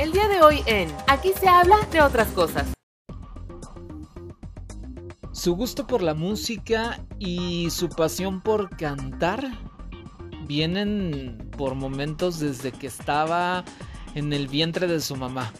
El 0.00 0.12
día 0.12 0.28
de 0.28 0.40
hoy 0.40 0.62
en 0.64 0.88
Aquí 1.08 1.30
se 1.38 1.46
habla 1.46 1.76
de 1.92 2.00
otras 2.00 2.28
cosas. 2.28 2.72
Su 5.30 5.54
gusto 5.54 5.86
por 5.86 6.00
la 6.00 6.14
música 6.14 7.04
y 7.18 7.68
su 7.68 7.90
pasión 7.90 8.40
por 8.40 8.74
cantar 8.78 9.46
vienen 10.46 11.50
por 11.54 11.74
momentos 11.74 12.40
desde 12.40 12.72
que 12.72 12.86
estaba 12.86 13.62
en 14.14 14.32
el 14.32 14.48
vientre 14.48 14.86
de 14.86 15.00
su 15.00 15.16
mamá. 15.16 15.52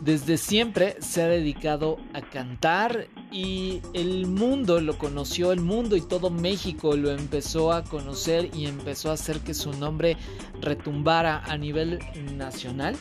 Desde 0.00 0.38
siempre 0.38 0.96
se 1.02 1.22
ha 1.22 1.28
dedicado 1.28 1.98
a 2.14 2.22
cantar 2.22 3.08
y 3.30 3.80
el 3.92 4.26
mundo 4.26 4.80
lo 4.80 4.98
conoció, 4.98 5.52
el 5.52 5.60
mundo 5.60 5.96
y 5.96 6.00
todo 6.00 6.30
México 6.30 6.96
lo 6.96 7.10
empezó 7.10 7.72
a 7.72 7.84
conocer 7.84 8.50
y 8.54 8.66
empezó 8.66 9.10
a 9.10 9.14
hacer 9.14 9.40
que 9.40 9.54
su 9.54 9.72
nombre 9.72 10.16
retumbara 10.60 11.44
a 11.44 11.56
nivel 11.56 12.00
nacional 12.36 12.96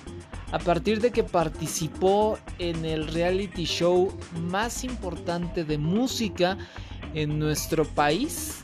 a 0.52 0.60
partir 0.60 1.00
de 1.00 1.12
que 1.12 1.24
participó 1.24 2.40
en 2.58 2.86
el 2.86 3.08
reality 3.08 3.66
show 3.66 4.12
más 4.50 4.84
importante 4.84 5.64
de 5.64 5.78
música 5.78 6.58
en 7.14 7.40
nuestro 7.40 7.86
país 7.86 8.62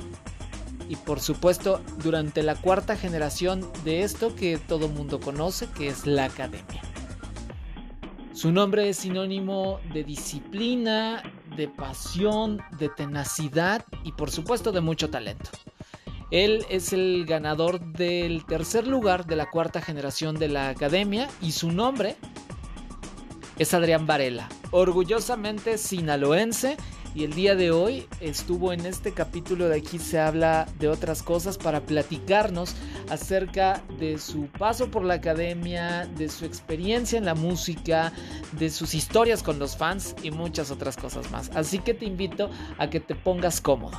y 0.89 0.95
por 0.95 1.19
supuesto 1.19 1.81
durante 2.03 2.43
la 2.43 2.55
cuarta 2.55 2.95
generación 2.95 3.67
de 3.83 4.03
esto 4.03 4.35
que 4.35 4.57
todo 4.57 4.87
mundo 4.87 5.19
conoce 5.19 5.67
que 5.75 5.87
es 5.87 6.05
la 6.05 6.25
academia. 6.25 6.81
Su 8.33 8.51
nombre 8.51 8.89
es 8.89 8.97
sinónimo 8.97 9.79
de 9.93 10.03
disciplina, 10.03 11.23
de 11.55 11.67
pasión, 11.67 12.61
de 12.77 12.89
tenacidad 12.89 13.85
y 14.03 14.11
por 14.11 14.31
supuesto 14.31 14.71
de 14.71 14.81
mucho 14.81 15.09
talento. 15.09 15.49
Él 16.31 16.65
es 16.69 16.91
el 16.91 17.25
ganador 17.25 17.79
del 17.79 18.45
tercer 18.45 18.87
lugar 18.87 19.25
de 19.25 19.35
la 19.35 19.49
cuarta 19.49 19.81
generación 19.81 20.35
de 20.35 20.49
la 20.49 20.69
academia 20.69 21.29
y 21.41 21.51
su 21.51 21.71
nombre 21.71 22.15
es 23.57 23.73
Adrián 23.73 24.05
Varela, 24.05 24.49
orgullosamente 24.71 25.77
sinaloense 25.77 26.77
y 27.15 27.23
el 27.23 27.33
día 27.33 27.55
de 27.55 27.71
hoy 27.71 28.07
estuvo 28.19 28.73
en 28.73 28.85
este 28.85 29.13
capítulo 29.13 29.69
de 29.69 29.77
aquí 29.77 29.97
se 29.97 30.19
habla 30.19 30.67
de 30.79 30.89
otras 30.89 31.23
cosas 31.23 31.57
para 31.57 31.79
platicarnos 31.79 32.75
acerca 33.09 33.81
de 33.97 34.19
su 34.19 34.47
paso 34.47 34.91
por 34.91 35.03
la 35.03 35.15
academia, 35.15 36.07
de 36.17 36.27
su 36.27 36.43
experiencia 36.43 37.17
en 37.17 37.25
la 37.25 37.33
música, 37.33 38.11
de 38.51 38.69
sus 38.69 38.93
historias 38.93 39.41
con 39.41 39.59
los 39.59 39.77
fans 39.77 40.13
y 40.23 40.31
muchas 40.31 40.71
otras 40.71 40.97
cosas 40.97 41.31
más. 41.31 41.49
Así 41.55 41.79
que 41.79 41.93
te 41.93 42.05
invito 42.05 42.49
a 42.77 42.89
que 42.89 42.99
te 42.99 43.15
pongas 43.15 43.61
cómodo. 43.61 43.97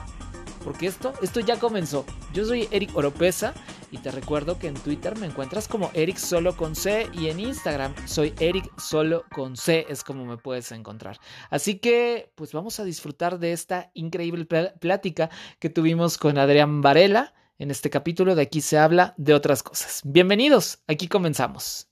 Porque 0.66 0.88
esto, 0.88 1.12
esto 1.22 1.38
ya 1.38 1.60
comenzó. 1.60 2.04
Yo 2.34 2.44
soy 2.44 2.66
Eric 2.72 2.96
Oropesa 2.96 3.54
y 3.92 3.98
te 3.98 4.10
recuerdo 4.10 4.58
que 4.58 4.66
en 4.66 4.74
Twitter 4.74 5.16
me 5.16 5.26
encuentras 5.26 5.68
como 5.68 5.92
Eric 5.94 6.16
Solo 6.16 6.56
con 6.56 6.74
C 6.74 7.08
y 7.12 7.28
en 7.28 7.38
Instagram 7.38 7.94
soy 8.04 8.34
Eric 8.40 8.76
Solo 8.76 9.24
con 9.32 9.56
C, 9.56 9.86
es 9.88 10.02
como 10.02 10.24
me 10.24 10.38
puedes 10.38 10.72
encontrar. 10.72 11.20
Así 11.50 11.78
que 11.78 12.32
pues 12.34 12.52
vamos 12.52 12.80
a 12.80 12.84
disfrutar 12.84 13.38
de 13.38 13.52
esta 13.52 13.92
increíble 13.94 14.44
plática 14.44 15.30
que 15.60 15.70
tuvimos 15.70 16.18
con 16.18 16.36
Adrián 16.36 16.82
Varela. 16.82 17.32
En 17.60 17.70
este 17.70 17.88
capítulo 17.88 18.34
de 18.34 18.42
aquí 18.42 18.60
se 18.60 18.76
habla 18.76 19.14
de 19.18 19.34
otras 19.34 19.62
cosas. 19.62 20.00
Bienvenidos, 20.04 20.82
aquí 20.88 21.06
comenzamos. 21.06 21.86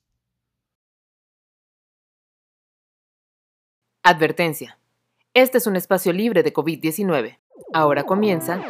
Advertencia. 4.02 4.80
Este 5.32 5.58
es 5.58 5.68
un 5.68 5.76
espacio 5.76 6.12
libre 6.12 6.42
de 6.42 6.52
COVID-19. 6.52 7.38
Ahora 7.72 8.04
comienza. 8.04 8.60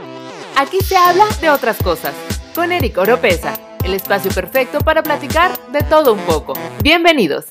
Aquí 0.57 0.81
se 0.81 0.97
habla 0.97 1.25
de 1.41 1.51
otras 1.51 1.83
cosas 1.83 2.15
con 2.55 2.73
Eric 2.73 2.97
Oropesa, 2.99 3.55
el 3.85 3.95
espacio 3.95 4.31
perfecto 4.31 4.79
para 4.79 5.03
platicar 5.03 5.59
de 5.73 5.83
todo 5.83 6.13
un 6.13 6.21
poco. 6.21 6.55
Bienvenidos. 6.83 7.47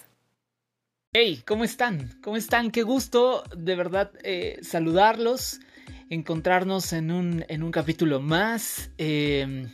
Hey, 1.12 1.44
¿cómo 1.46 1.64
están? 1.64 2.10
¿Cómo 2.24 2.38
están? 2.38 2.72
Qué 2.72 2.82
gusto 2.82 3.44
de 3.56 3.76
verdad 3.76 4.12
eh, 4.24 4.58
saludarlos, 4.64 5.60
encontrarnos 6.10 6.94
en 6.94 7.12
un, 7.12 7.46
en 7.50 7.62
un 7.62 7.72
capítulo 7.72 8.20
más. 8.20 8.90
Em, 8.98 9.70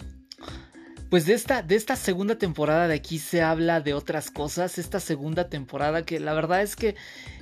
pues 1.09 1.25
de 1.25 1.33
esta, 1.33 1.61
de 1.61 1.75
esta 1.75 1.95
segunda 1.95 2.37
temporada 2.37 2.87
de 2.87 2.95
aquí 2.95 3.19
se 3.19 3.41
habla 3.41 3.79
de 3.79 3.93
otras 3.93 4.31
cosas. 4.31 4.77
Esta 4.77 4.99
segunda 4.99 5.49
temporada 5.49 6.03
que 6.03 6.19
la 6.19 6.33
verdad 6.33 6.61
es 6.61 6.75
que 6.75 6.95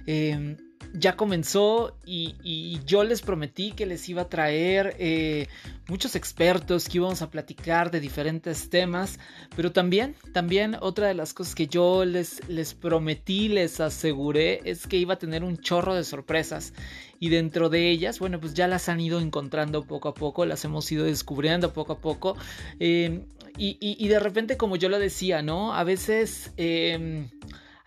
em, 0.05 0.57
ya 0.93 1.15
comenzó 1.15 1.95
y, 2.05 2.79
yo 2.85 3.03
les 3.03 3.21
prometí 3.21 3.71
que 3.71 3.85
les 3.85 4.07
iba 4.09 4.23
a 4.23 4.29
traer 4.29 4.95
eh, 4.99 5.47
muchos 5.87 6.15
expertos 6.15 6.87
que 6.87 6.97
íbamos 6.97 7.21
a 7.21 7.29
platicar 7.29 7.91
de 7.91 7.99
diferentes 7.99 8.69
temas, 8.69 9.19
pero 9.55 9.71
también, 9.71 10.15
también 10.33 10.77
otra 10.79 11.07
de 11.07 11.13
las 11.13 11.33
cosas 11.33 11.55
que 11.55 11.67
yo 11.67 12.05
les, 12.05 12.47
les 12.47 12.73
prometí, 12.73 13.49
les 13.49 13.79
aseguré, 13.79 14.61
es 14.63 14.87
que 14.87 14.97
iba 14.97 15.15
a 15.15 15.19
tener 15.19 15.43
un 15.43 15.57
chorro 15.57 15.95
de 15.95 16.03
sorpresas 16.03 16.73
y 17.19 17.29
dentro 17.29 17.69
de 17.69 17.89
ellas, 17.89 18.19
bueno, 18.19 18.39
pues 18.39 18.53
ya 18.53 18.67
las 18.67 18.89
han 18.89 18.99
ido 18.99 19.19
encontrando 19.19 19.83
poco 19.83 20.09
a 20.09 20.13
poco, 20.13 20.45
las 20.45 20.63
hemos 20.65 20.89
ido 20.91 21.05
descubriendo 21.05 21.73
poco 21.73 21.93
a 21.93 21.99
poco 21.99 22.37
eh, 22.79 23.25
y, 23.59 24.07
de 24.07 24.19
repente, 24.19 24.55
como 24.55 24.75
yo 24.75 24.87
lo 24.87 24.99
decía, 24.99 25.41
¿no? 25.41 25.73
A 25.73 25.83
veces... 25.83 26.53
Eh, 26.57 27.27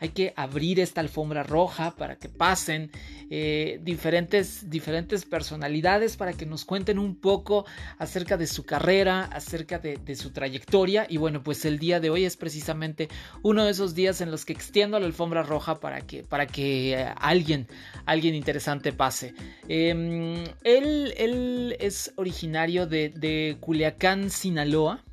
hay 0.01 0.09
que 0.09 0.33
abrir 0.35 0.81
esta 0.81 1.01
alfombra 1.01 1.43
roja 1.43 1.95
para 1.95 2.17
que 2.17 2.29
pasen 2.29 2.91
eh, 3.29 3.79
diferentes, 3.83 4.69
diferentes 4.69 5.25
personalidades 5.25 6.17
para 6.17 6.33
que 6.33 6.47
nos 6.47 6.65
cuenten 6.65 6.99
un 6.99 7.15
poco 7.15 7.67
acerca 7.99 8.37
de 8.37 8.47
su 8.47 8.65
carrera, 8.65 9.25
acerca 9.25 9.79
de, 9.79 10.17
su 10.17 10.31
trayectoria. 10.31 11.07
Y 11.09 11.19
bueno, 11.19 11.43
pues 11.43 11.65
el 11.65 11.79
día 11.79 12.01
de 12.01 12.11
hoy 12.11 12.25
es 12.25 12.37
precisamente 12.37 13.09
uno 13.43 13.65
de 13.65 13.71
esos 13.71 13.95
días 13.95 14.21
en 14.21 14.31
los 14.31 14.45
que 14.45 14.53
extiendo 14.53 14.99
la 14.99 15.07
alfombra 15.07 15.43
roja 15.43 15.79
para 15.79 16.01
que, 16.01 16.25
para 16.25 16.47
que 16.47 16.95
eh, 16.95 17.15
alguien, 17.17 17.69
alguien 18.07 18.35
interesante 18.35 18.93
pase. 18.93 19.35
Em, 19.69 20.43
él, 20.65 21.15
él, 21.17 21.77
es 21.79 22.13
originario 22.17 22.87
de, 22.87 23.11
de 23.11 23.59
Culiacán, 23.61 24.31
Sinaloa. 24.31 25.05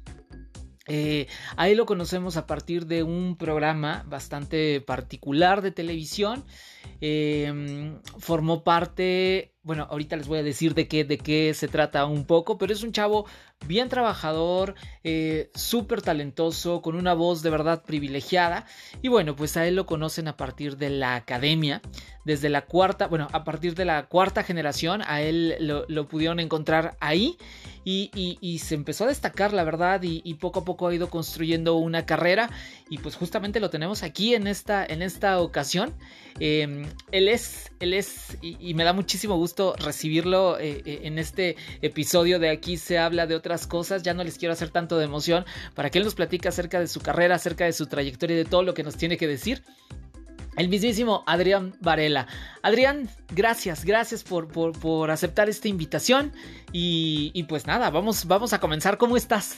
Eh, 0.87 1.27
ahí 1.55 1.75
lo 1.75 1.85
conocemos 1.85 2.37
a 2.37 2.47
partir 2.47 2.85
de 2.85 3.03
un 3.03 3.35
programa 3.37 4.05
bastante 4.07 4.81
particular 4.81 5.61
de 5.61 5.71
televisión. 5.71 6.43
Em, 7.01 7.99
formó 8.17 8.63
parte, 8.63 9.53
bueno, 9.63 9.87
ahorita 9.89 10.15
les 10.15 10.27
voy 10.27 10.39
a 10.39 10.43
decir 10.43 10.73
de 10.73 10.87
qué, 10.87 11.03
de 11.03 11.17
qué 11.17 11.53
se 11.53 11.67
trata 11.67 12.05
un 12.05 12.25
poco, 12.25 12.57
pero 12.57 12.73
es 12.73 12.83
un 12.83 12.91
chavo 12.91 13.25
bien 13.65 13.89
trabajador, 13.89 14.75
eh, 15.03 15.49
súper 15.55 16.01
talentoso, 16.01 16.81
con 16.81 16.95
una 16.95 17.13
voz 17.13 17.41
de 17.41 17.49
verdad 17.49 17.83
privilegiada. 17.83 18.65
Y 19.01 19.07
bueno, 19.07 19.35
pues 19.35 19.57
a 19.57 19.67
él 19.67 19.75
lo 19.75 19.85
conocen 19.85 20.27
a 20.27 20.37
partir 20.37 20.77
de 20.77 20.89
la 20.89 21.15
academia, 21.15 21.81
desde 22.25 22.49
la 22.49 22.65
cuarta, 22.65 23.07
bueno, 23.07 23.27
a 23.31 23.43
partir 23.43 23.73
de 23.75 23.85
la 23.85 24.07
cuarta 24.07 24.43
generación, 24.43 25.01
a 25.05 25.21
él 25.21 25.55
lo, 25.59 26.07
pudieron 26.07 26.39
encontrar 26.39 26.97
ahí. 26.99 27.37
Y, 27.89 28.59
se 28.61 28.75
empezó 28.75 29.05
a 29.05 29.07
destacar, 29.07 29.53
la 29.53 29.63
verdad, 29.63 30.01
y, 30.03 30.33
poco 30.33 30.59
a 30.59 30.65
poco 30.65 30.87
ha 30.87 30.93
ido 30.93 31.09
construyendo 31.09 31.75
una 31.75 32.05
carrera. 32.05 32.49
Y 32.89 32.97
pues 32.97 33.15
justamente 33.15 33.61
lo 33.61 33.69
tenemos 33.69 34.03
aquí 34.03 34.35
en 34.35 34.45
esta, 34.47 34.85
en 34.85 35.01
esta 35.01 35.39
ocasión. 35.39 35.93
Em, 36.39 36.85
él 37.11 37.29
es, 37.29 37.71
él 37.79 37.93
es, 37.93 38.37
y, 38.41 38.73
me 38.73 38.83
da 38.83 38.91
muchísimo 38.91 39.37
gusto 39.37 39.73
recibirlo 39.77 40.59
eh, 40.59 40.83
eh, 40.85 40.99
en 41.03 41.17
este 41.17 41.55
episodio 41.81 42.39
de 42.39 42.49
Aquí 42.49 42.75
se 42.75 42.97
habla 42.97 43.25
de 43.25 43.35
otras 43.47 43.65
cosas. 43.65 44.03
Ya 44.03 44.13
no 44.13 44.23
les 44.23 44.37
quiero 44.37 44.53
hacer 44.53 44.69
tanto 44.69 44.97
de 44.97 45.05
emoción 45.05 45.45
para 45.73 45.89
que 45.89 45.99
él 45.99 46.03
nos 46.03 46.15
platique 46.15 46.49
acerca 46.49 46.79
de 46.79 46.87
su 46.87 46.99
carrera, 46.99 47.35
acerca 47.35 47.65
de 47.65 47.73
su 47.73 47.87
trayectoria 47.87 48.35
y 48.35 48.37
de 48.39 48.45
todo 48.45 48.61
lo 48.63 48.73
que 48.73 48.83
nos 48.83 48.97
tiene 48.97 49.17
que 49.17 49.27
decir. 49.27 49.63
El 50.57 50.69
mismísimo 50.69 51.23
Adrián 51.27 51.75
Varela. 51.81 52.27
Adrián, 52.61 53.07
gracias, 53.33 53.85
gracias 53.85 54.23
por, 54.23 54.47
por, 54.47 55.11
aceptar 55.11 55.49
esta 55.49 55.67
invitación. 55.67 56.33
Y, 56.73 57.43
pues 57.43 57.67
nada, 57.67 57.89
vamos, 57.89 58.25
vamos 58.25 58.53
a 58.53 58.59
comenzar. 58.59 58.97
¿Cómo 58.97 59.15
estás? 59.15 59.57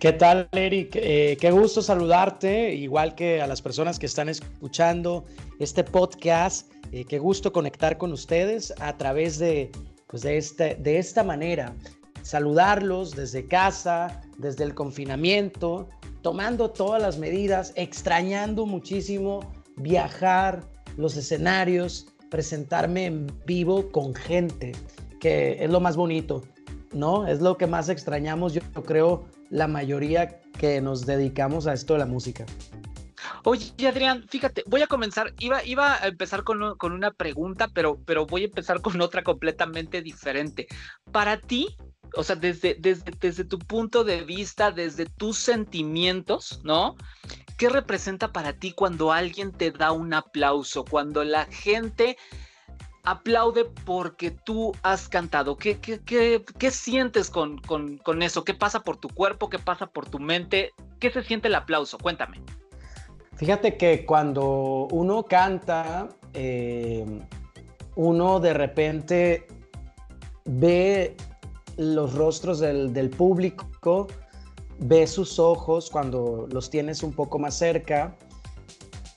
¿Qué 0.00 0.12
tal, 0.12 0.48
Eric? 0.52 0.92
Eh, 0.94 1.36
qué 1.40 1.50
gusto 1.50 1.82
saludarte, 1.82 2.74
igual 2.74 3.14
que 3.14 3.42
a 3.42 3.46
las 3.46 3.60
personas 3.60 3.98
que 3.98 4.06
están 4.06 4.28
escuchando 4.28 5.26
este 5.58 5.84
podcast. 5.84 6.72
Eh, 6.90 7.04
qué 7.04 7.18
gusto 7.18 7.52
conectar 7.52 7.98
con 7.98 8.12
ustedes 8.12 8.72
a 8.80 8.96
través 8.96 9.38
de, 9.38 9.70
pues 10.06 10.22
de, 10.22 10.38
este, 10.38 10.76
de 10.76 10.98
esta 10.98 11.22
manera 11.22 11.74
saludarlos 12.28 13.12
desde 13.12 13.48
casa, 13.48 14.20
desde 14.36 14.62
el 14.62 14.74
confinamiento, 14.74 15.88
tomando 16.20 16.68
todas 16.68 17.00
las 17.00 17.16
medidas, 17.16 17.72
extrañando 17.74 18.66
muchísimo 18.66 19.50
viajar, 19.76 20.62
los 20.98 21.16
escenarios, 21.16 22.08
presentarme 22.28 23.06
en 23.06 23.32
vivo 23.46 23.90
con 23.90 24.14
gente, 24.14 24.72
que 25.20 25.64
es 25.64 25.70
lo 25.70 25.80
más 25.80 25.96
bonito, 25.96 26.42
¿no? 26.92 27.26
Es 27.26 27.40
lo 27.40 27.56
que 27.56 27.66
más 27.66 27.88
extrañamos, 27.88 28.52
yo 28.52 28.60
creo, 28.84 29.24
la 29.48 29.66
mayoría 29.66 30.42
que 30.58 30.82
nos 30.82 31.06
dedicamos 31.06 31.66
a 31.66 31.72
esto 31.72 31.94
de 31.94 32.00
la 32.00 32.06
música. 32.06 32.44
Oye, 33.44 33.72
Adrián, 33.86 34.26
fíjate, 34.28 34.64
voy 34.66 34.82
a 34.82 34.86
comenzar, 34.86 35.32
iba, 35.38 35.64
iba 35.64 35.94
a 35.94 36.08
empezar 36.08 36.44
con, 36.44 36.76
con, 36.76 36.92
una 36.92 37.10
pregunta, 37.10 37.68
pero, 37.72 37.98
pero 38.04 38.26
voy 38.26 38.42
a 38.42 38.46
empezar 38.46 38.82
con 38.82 39.00
otra 39.00 39.22
completamente 39.22 40.02
diferente. 40.02 40.66
Para 41.10 41.38
ti, 41.40 41.74
o 42.16 42.22
sea, 42.22 42.36
desde, 42.36 42.74
desde, 42.74 43.12
desde 43.20 43.44
tu 43.44 43.58
punto 43.58 44.04
de 44.04 44.22
vista, 44.22 44.70
desde 44.70 45.06
tus 45.06 45.38
sentimientos, 45.38 46.60
¿no? 46.64 46.96
¿Qué 47.56 47.68
representa 47.68 48.32
para 48.32 48.52
ti 48.52 48.72
cuando 48.72 49.12
alguien 49.12 49.52
te 49.52 49.70
da 49.70 49.92
un 49.92 50.14
aplauso? 50.14 50.84
Cuando 50.84 51.24
la 51.24 51.46
gente 51.46 52.16
aplaude 53.04 53.64
porque 53.84 54.30
tú 54.30 54.72
has 54.82 55.08
cantado. 55.08 55.56
¿Qué, 55.56 55.78
qué, 55.78 56.00
qué, 56.00 56.44
qué 56.58 56.70
sientes 56.70 57.30
con, 57.30 57.58
con, 57.58 57.98
con, 57.98 58.22
eso? 58.22 58.44
¿Qué 58.44 58.54
pasa 58.54 58.80
por 58.80 58.98
tu 58.98 59.08
cuerpo? 59.08 59.48
¿Qué 59.48 59.58
pasa 59.58 59.86
por 59.86 60.08
tu 60.08 60.18
mente? 60.18 60.72
¿Qué 61.00 61.10
se 61.10 61.22
siente 61.22 61.48
el 61.48 61.54
aplauso? 61.54 61.98
Cuéntame. 61.98 62.40
Fíjate 63.34 63.76
que 63.76 64.04
cuando 64.04 64.88
uno 64.90 65.24
canta, 65.24 66.08
eh, 66.34 67.04
uno 67.94 68.40
de 68.40 68.52
repente 68.52 69.46
ve 70.44 71.16
los 71.78 72.14
rostros 72.14 72.58
del, 72.60 73.10
público, 73.10 74.06
ve 74.78 75.06
sus 75.06 75.38
ojos 75.38 75.88
cuando 75.90 76.46
los 76.52 76.68
tienes 76.68 77.02
un 77.02 77.12
poco 77.12 77.38
más 77.38 77.54
cerca 77.54 78.14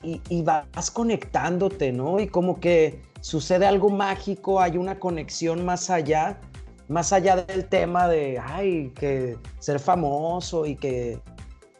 y, 0.02 0.20
y 0.30 0.42
vas 0.42 0.90
conectándote, 0.90 1.92
¿no? 1.92 2.18
Y 2.18 2.28
como 2.28 2.58
que 2.58 3.02
sucede 3.20 3.66
algo 3.66 3.90
mágico, 3.90 4.60
hay 4.60 4.78
una 4.78 4.98
conexión 4.98 5.64
más 5.64 5.90
allá, 5.90 6.40
más 6.88 7.12
allá 7.12 7.36
del 7.36 7.66
tema 7.66 8.08
de, 8.08 8.38
ay, 8.38 8.92
que 8.94 9.36
ser 9.58 9.78
famoso 9.78 10.64
y 10.64 10.76
que, 10.76 11.20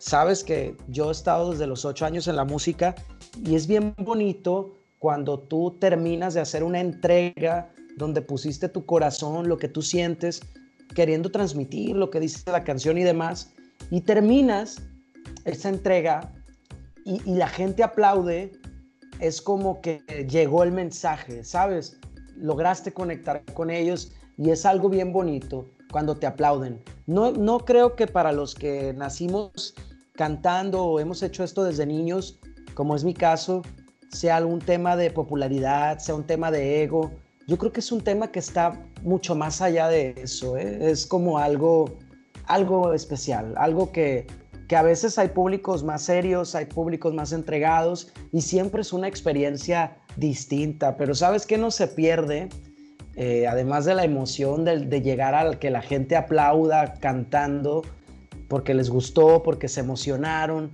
sabes 0.03 0.43
que 0.43 0.77
yo 0.89 1.09
he 1.09 1.13
estado 1.13 1.53
desde 1.53 1.69
los 1.69 1.85
ocho 1.85 2.05
años 2.05 2.27
en 2.27 2.35
la 2.35 2.45
música 2.45 2.97
y 3.45 3.55
es 3.55 3.69
bien 3.69 3.95
bonito 3.99 4.73
cuando 4.99 5.39
tú 5.39 5.77
terminas 5.79 6.35
de 6.35 6.41
hacer 6.41 6.65
una 6.65 6.81
entrega 6.81 7.73
donde 7.97 8.21
pusiste 8.21 8.69
tu 8.69 8.85
corazón, 8.85 9.49
lo 9.49 9.59
que 9.59 9.69
tú 9.69 9.81
sientes, 9.81 10.43
queriendo 10.95 11.31
transmitir 11.31 11.97
lo 11.97 12.11
que 12.11 12.21
dice 12.21 12.51
la 12.51 12.65
canción 12.65 12.99
y 12.99 13.03
demás, 13.03 13.53
y 13.91 14.01
terminas 14.01 14.81
esa 15.45 15.69
entrega 15.69 16.33
y, 17.05 17.19
la 17.35 17.49
gente 17.49 17.83
aplaude 17.83 18.53
es 19.19 19.43
como 19.43 19.81
que 19.81 20.01
llegó 20.29 20.63
el 20.63 20.73
mensaje, 20.73 21.45
¿sabes? 21.45 21.99
Lograste 22.37 22.93
conectar 22.93 23.45
con 23.55 23.71
ellos 23.71 24.13
y 24.39 24.51
es 24.51 24.65
algo 24.65 24.89
bien 24.89 25.13
bonito 25.13 25.67
cuando 25.91 26.17
te 26.17 26.27
aplauden. 26.27 26.83
No, 27.07 27.33
no 27.33 27.61
creo 27.61 27.95
que 27.97 28.07
para 28.07 28.33
los 28.33 28.55
que 28.55 28.93
nacimos 28.95 29.75
cantando 30.15 30.85
o 30.85 31.01
hemos 31.01 31.23
hecho 31.23 31.45
esto 31.45 31.65
desde 31.65 31.87
niños, 31.87 32.39
como 32.75 32.97
es 32.97 33.05
mi 33.05 33.15
caso, 33.15 33.63
sea 34.11 34.37
algún 34.37 34.61
tema 34.61 34.97
de 34.97 35.11
popularidad, 35.11 35.99
sea 35.99 36.15
un 36.15 36.25
tema 36.25 36.51
de 36.51 36.83
ego. 36.83 37.11
Yo 37.49 37.59
creo 37.59 37.73
que 37.73 37.81
es 37.81 37.91
un 37.91 38.01
tema 38.01 38.31
que 38.31 38.39
está 38.39 38.81
mucho 39.03 39.35
más 39.35 39.61
allá 39.61 39.89
de 39.89 40.15
eso. 40.17 40.57
¿eh? 40.57 40.91
Es 40.91 41.07
como 41.07 41.39
algo, 41.39 41.99
algo 42.47 42.93
especial, 42.93 43.55
algo 43.57 43.91
que, 43.93 44.27
que 44.69 44.77
a 44.77 44.83
veces 44.83 45.19
hay 45.19 45.29
públicos 45.29 45.83
más 45.83 46.03
serios, 46.03 46.55
hay 46.55 46.67
públicos 46.67 47.13
más 47.15 47.33
entregados 47.33 48.13
y 48.33 48.41
siempre 48.41 48.83
es 48.83 48.93
una 48.93 49.09
experiencia 49.09 49.97
distinta, 50.17 50.97
pero 50.97 51.15
¿sabes 51.15 51.47
qué 51.47 51.59
no 51.59 51.71
se 51.71 51.89
pierde? 51.89 52.49
Eh, 53.17 53.47
además 53.47 53.85
de 53.85 53.95
la 53.95 54.05
emoción 54.05 54.65
de, 54.65 54.87
de, 54.87 55.03
llegar 55.03 55.35
al 55.35 55.59
que 55.59 55.71
la 55.71 55.83
gente 55.83 56.17
aplauda 56.17 56.95
cantando 56.95 57.83
porque 58.49 58.73
les 58.73 58.89
gustó, 58.89 59.43
porque 59.43 59.69
se 59.69 59.81
emocionaron, 59.81 60.71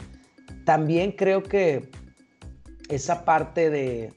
también 0.65 1.13
creo 1.13 1.43
que 1.43 1.91
esa 2.89 3.25
parte 3.25 3.71
de 3.71 4.13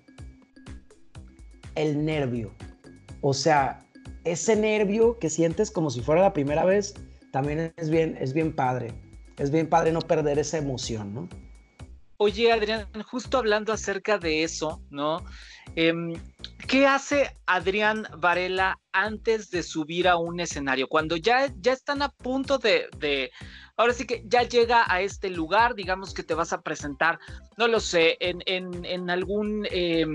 el 1.76 2.04
nervio, 2.04 2.54
o 3.22 3.34
sea, 3.34 3.80
ese 4.24 4.56
nervio 4.56 5.18
que 5.20 5.30
sientes 5.30 5.72
como 5.72 5.90
si 5.90 6.02
fuera 6.02 6.22
la 6.22 6.34
primera 6.34 6.66
vez, 6.66 6.94
también 7.32 7.74
es 7.78 7.90
bien, 7.90 8.18
es 8.20 8.34
bien 8.34 8.56
padre 8.56 8.94
es 9.42 9.50
bien 9.52 9.68
padre 9.68 9.92
no 9.92 10.02
perder 10.02 10.40
esa 10.40 10.58
emoción, 10.58 11.14
¿no? 11.14 11.30
Oye, 12.18 12.52
Adrián, 12.52 12.88
justo 13.10 13.40
hablando 13.40 13.74
acerca 13.74 14.20
de 14.20 14.44
eso, 14.44 14.84
¿no? 14.92 15.26
Eh, 15.76 15.94
¿Qué 16.68 16.88
hace 16.88 17.36
Adrián 17.48 18.08
Varela 18.18 18.80
antes 18.94 19.52
de 19.52 19.62
subir 19.62 20.08
a 20.08 20.16
un 20.16 20.40
escenario? 20.40 20.88
Cuando 20.88 21.18
ya, 21.18 21.52
ya 21.60 21.74
están 21.74 22.02
a 22.02 22.10
punto 22.10 22.60
de, 22.60 23.32
ahora 23.76 23.94
sí 23.94 24.06
que 24.06 24.24
ya 24.26 24.44
llega 24.44 24.86
a 24.88 25.02
este 25.02 25.30
lugar, 25.30 25.76
digamos 25.76 26.14
que 26.14 26.24
te 26.24 26.34
vas 26.34 26.54
a 26.54 26.62
presentar, 26.62 27.20
no 27.58 27.68
lo 27.68 27.80
sé, 27.80 28.16
en, 28.22 28.42
en, 28.46 29.10
algún, 29.10 29.68
eh, 29.70 30.06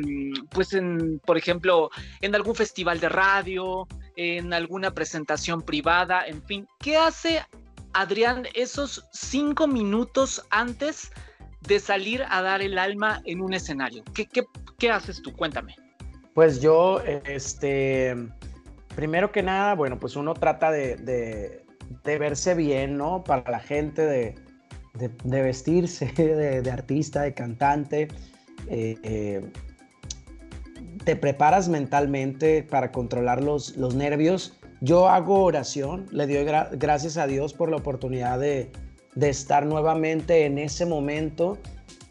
pues 0.50 0.72
en, 0.72 1.20
por 1.26 1.36
ejemplo, 1.36 1.90
en 2.22 2.34
algún 2.34 2.54
festival 2.54 3.00
de 3.00 3.08
radio, 3.10 3.86
en 4.16 4.54
alguna 4.54 4.92
presentación 4.92 5.60
privada, 5.60 6.26
en 6.26 6.42
fin, 6.42 6.66
¿qué 6.80 6.96
hace 6.96 7.44
Adrián, 7.92 8.46
esos 8.54 9.04
cinco 9.12 9.66
minutos 9.66 10.42
antes 10.50 11.10
de 11.60 11.80
salir 11.80 12.24
a 12.28 12.40
dar 12.40 12.62
el 12.62 12.78
alma 12.78 13.20
en 13.24 13.40
un 13.40 13.52
escenario? 13.52 14.04
¿Qué, 14.14 14.26
qué, 14.26 14.44
qué 14.78 14.90
haces 14.90 15.22
tú? 15.22 15.32
Cuéntame. 15.32 15.74
Pues 16.34 16.60
yo, 16.60 17.00
este, 17.00 18.14
primero 18.94 19.32
que 19.32 19.42
nada, 19.42 19.74
bueno, 19.74 19.98
pues 19.98 20.16
uno 20.16 20.34
trata 20.34 20.70
de, 20.70 21.64
verse 22.04 22.54
bien, 22.54 22.96
¿no? 22.98 23.24
Para 23.24 23.50
la 23.50 23.60
gente, 23.60 24.02
de, 24.02 25.42
vestirse 25.42 26.06
de, 26.62 26.70
artista, 26.70 27.22
de 27.22 27.34
cantante. 27.34 28.08
Eh, 28.68 28.96
eh, 29.02 29.50
te 31.04 31.14
preparas 31.14 31.68
mentalmente 31.68 32.64
para 32.64 32.90
controlar 32.90 33.42
los, 33.42 33.76
nervios 33.94 34.58
yo 34.80 35.08
hago 35.08 35.42
oración, 35.44 36.06
le 36.10 36.26
doy 36.26 36.44
gra 36.44 36.68
gracias 36.72 37.16
a 37.16 37.26
Dios 37.26 37.54
por 37.54 37.70
la 37.70 37.76
oportunidad 37.76 38.38
de, 38.38 38.70
estar 39.20 39.64
nuevamente 39.64 40.44
en 40.44 40.58
ese 40.58 40.84
momento 40.84 41.56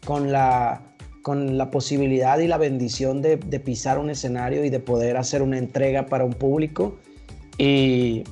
con 0.04 0.32
la, 0.32 0.82
con 1.26 1.58
la 1.58 1.72
posibilidad 1.72 2.38
y 2.38 2.46
la 2.46 2.56
bendición 2.56 3.20
de, 3.20 3.36
pisar 3.58 3.98
un 3.98 4.10
escenario 4.10 4.64
y 4.64 4.70
de 4.70 4.78
poder 4.78 5.16
hacer 5.16 5.42
una 5.42 5.58
entrega 5.58 6.06
para 6.06 6.24
un 6.24 6.34
público. 6.34 6.98
Y, 7.58 8.22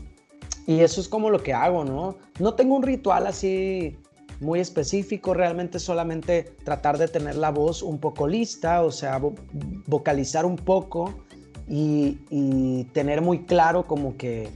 y 0.65 0.79
eso 0.79 1.01
es 1.01 1.09
como 1.09 1.29
lo 1.29 1.43
que 1.43 1.53
hago, 1.53 1.85
¿no? 1.85 2.19
No 2.39 2.55
tengo 2.55 2.77
un 2.77 2.85
ritual 2.85 3.27
así 3.27 3.99
muy 4.39 4.61
específico, 4.61 5.35
realmente 5.35 5.81
solamente 5.81 6.55
tratar 6.63 6.97
de 6.97 7.09
tener 7.09 7.35
la 7.35 7.51
voz 7.51 7.83
un 7.83 7.99
poco 7.99 8.29
lista, 8.29 8.85
o 8.85 8.93
sea, 8.93 9.19
vo 9.19 9.35
vocalizar 9.87 10.47
un 10.47 10.55
poco 10.55 11.15
y, 11.69 12.21
y, 12.31 12.85
tener 12.93 13.23
muy 13.23 13.45
claro 13.45 13.89
como 13.89 14.17
que 14.17 14.51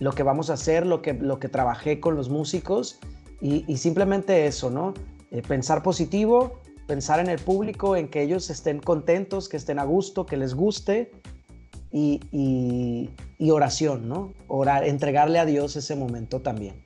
lo 0.00 0.12
que 0.12 0.22
vamos 0.22 0.50
a 0.50 0.52
hacer, 0.52 0.84
lo 0.84 1.00
que, 1.00 1.14
lo 1.14 1.38
que 1.38 1.48
trabajé 1.48 1.98
con 1.98 2.14
los 2.14 2.28
músicos 2.28 2.98
y, 3.40 3.64
y 3.66 3.78
simplemente 3.78 4.44
eso, 4.44 4.68
¿no? 4.68 4.92
Eh, 5.30 5.40
pensar 5.40 5.82
positivo, 5.82 6.60
pensar 6.86 7.20
en 7.20 7.28
el 7.28 7.38
público, 7.38 7.96
en 7.96 8.08
que 8.08 8.22
ellos 8.22 8.50
estén 8.50 8.78
contentos, 8.80 9.48
que 9.48 9.56
estén 9.56 9.78
a 9.78 9.84
gusto, 9.84 10.26
que 10.26 10.36
les 10.36 10.54
guste 10.54 11.10
y, 11.90 13.10
oración, 13.50 14.08
¿no? 14.08 14.32
Entregarle 14.84 15.38
a 15.38 15.44
Dios 15.44 15.76
ese 15.76 15.94
momento 15.94 16.40
también. 16.40 16.84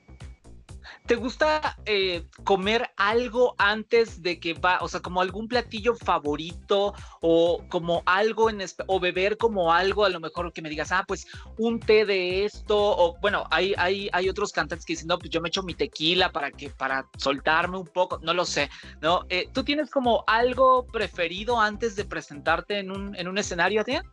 ¿Te 1.09 1.15
gusta 1.15 1.75
eh, 1.87 2.27
comer 2.43 2.91
algo 2.95 3.55
antes 3.57 4.21
de 4.21 4.39
que 4.39 4.53
va, 4.53 4.77
o 4.81 4.87
sea, 4.87 4.99
como 4.99 5.21
algún 5.21 5.47
platillo 5.47 5.95
favorito 5.95 6.93
o 7.19 7.63
como 7.67 8.03
algo 8.05 8.51
en 8.51 8.59
o 8.85 8.99
beber 8.99 9.35
como 9.37 9.73
algo, 9.73 10.05
a 10.05 10.09
lo 10.09 10.19
mejor 10.19 10.53
que 10.53 10.61
me 10.61 10.69
digas, 10.69 10.91
ah, 10.91 11.03
pues 11.07 11.25
un 11.57 11.79
té 11.79 12.05
de 12.05 12.45
esto, 12.45 12.77
o 12.77 13.17
bueno, 13.21 13.45
hay, 13.49 13.73
hay, 13.79 14.07
hay 14.13 14.29
otros 14.29 14.51
cantantes 14.51 14.85
que 14.85 14.93
dicen, 14.93 15.07
no, 15.07 15.17
pues 15.17 15.31
yo 15.31 15.41
me 15.41 15.47
echo 15.47 15.63
mi 15.63 15.73
tequila 15.73 16.31
para 16.31 16.51
que, 16.51 16.69
para 16.69 17.07
soltarme 17.17 17.79
un 17.79 17.87
poco, 17.87 18.19
no 18.21 18.35
lo 18.35 18.45
sé, 18.45 18.69
¿no? 19.01 19.25
Eh, 19.29 19.49
¿Tú 19.51 19.63
tienes 19.63 19.89
como 19.89 20.23
algo 20.27 20.85
preferido 20.85 21.59
antes 21.59 21.95
de 21.95 22.05
presentarte 22.05 22.77
en 22.77 22.91
un, 22.91 23.15
en 23.15 23.27
un 23.27 23.39
escenario, 23.39 23.83
tía? 23.83 24.03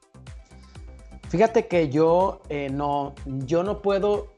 Fíjate 1.28 1.66
que 1.66 1.90
yo 1.90 2.40
eh, 2.48 2.70
no, 2.70 3.14
yo 3.26 3.62
no 3.64 3.82
puedo 3.82 4.35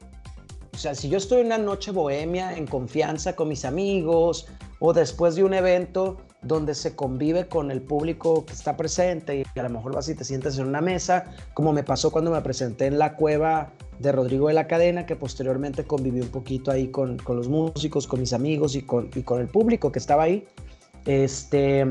sea, 0.79 0.95
si 0.95 1.09
yo 1.09 1.17
estoy 1.17 1.41
en 1.41 1.47
una 1.47 1.57
noche 1.57 1.91
bohemia, 1.91 2.55
en 2.55 2.65
confianza 2.65 3.35
con 3.35 3.49
mis 3.49 3.65
amigos, 3.65 4.47
o 4.79 4.93
después 4.93 5.35
de 5.35 5.43
un 5.43 5.53
evento 5.53 6.17
donde 6.41 6.73
se 6.73 6.95
convive 6.95 7.47
con 7.47 7.69
el 7.69 7.81
público 7.81 8.45
que 8.45 8.53
está 8.53 8.77
presente 8.77 9.43
y 9.55 9.59
a 9.59 9.63
lo 9.63 9.69
mejor 9.69 9.93
vas 9.93 10.07
y 10.07 10.15
te 10.15 10.23
sientes 10.23 10.57
en 10.57 10.67
una 10.67 10.79
mesa, 10.79 11.25
como 11.53 11.73
me 11.73 11.83
pasó 11.83 12.11
cuando 12.11 12.31
me 12.31 12.41
presenté 12.41 12.85
en 12.85 12.97
la 12.97 13.15
cueva 13.15 13.73
de 13.99 14.13
Rodrigo 14.13 14.47
de 14.47 14.53
la 14.53 14.67
Cadena, 14.67 15.05
que 15.05 15.17
posteriormente 15.17 15.83
conviví 15.83 16.21
un 16.21 16.29
poquito 16.29 16.71
ahí 16.71 16.87
con, 16.87 17.17
con 17.17 17.35
los 17.35 17.49
músicos, 17.49 18.07
con 18.07 18.21
mis 18.21 18.31
amigos 18.31 18.75
y 18.75 18.83
con, 18.83 19.09
y 19.13 19.23
con 19.23 19.41
el 19.41 19.49
público 19.49 19.91
que 19.91 19.99
estaba 19.99 20.23
ahí. 20.23 20.47
Este, 21.05 21.85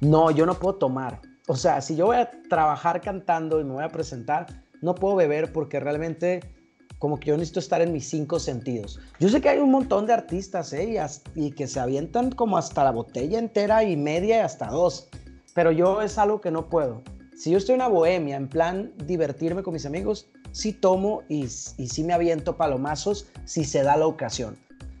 no, 0.00 0.30
yo 0.30 0.46
no 0.46 0.54
puedo 0.54 0.76
tomar. 0.76 1.20
O 1.48 1.56
sea, 1.56 1.80
si 1.80 1.96
yo 1.96 2.06
voy 2.06 2.16
a 2.16 2.30
trabajar 2.48 3.00
cantando 3.00 3.60
y 3.60 3.64
me 3.64 3.72
voy 3.72 3.84
a 3.84 3.88
presentar, 3.88 4.46
no 4.80 4.94
puedo 4.94 5.16
beber 5.16 5.52
porque 5.52 5.80
realmente 5.80 6.53
como 6.98 7.18
que 7.18 7.28
yo 7.28 7.36
necesito 7.36 7.60
estar 7.60 7.80
en 7.82 7.92
mis 7.92 8.08
cinco 8.08 8.38
sentidos. 8.38 9.00
Yo 9.18 9.28
sé 9.28 9.40
que 9.40 9.48
hay 9.48 9.58
un 9.58 9.70
montón 9.70 10.06
de 10.06 10.12
artistas, 10.12 10.72
¿eh? 10.72 10.96
Y, 11.34 11.50
que 11.52 11.66
se 11.66 11.80
avientan 11.80 12.30
como 12.30 12.56
hasta 12.56 12.84
la 12.84 12.92
botella 12.92 13.38
entera 13.38 13.84
y 13.84 13.96
media 13.96 14.38
y 14.38 14.40
hasta 14.40 14.68
dos, 14.68 15.08
pero 15.54 15.70
yo 15.72 16.02
es 16.02 16.18
algo 16.18 16.40
que 16.40 16.50
no 16.50 16.68
puedo. 16.68 17.02
Si 17.36 17.50
yo 17.50 17.58
estoy 17.58 17.74
en 17.74 17.80
una 17.80 17.88
bohemia, 17.88 18.36
en 18.36 18.48
plan 18.48 18.92
divertirme 19.06 19.62
con 19.62 19.74
mis 19.74 19.86
amigos, 19.86 20.28
sí 20.52 20.72
tomo 20.72 21.22
y, 21.28 21.44
y 21.44 21.88
sí 21.88 22.04
me 22.04 22.12
aviento 22.12 22.56
palomazos 22.56 23.26
si 23.44 23.64
se 23.64 23.82
da 23.82 23.96
la 23.96 24.06
ocasión. 24.06 24.56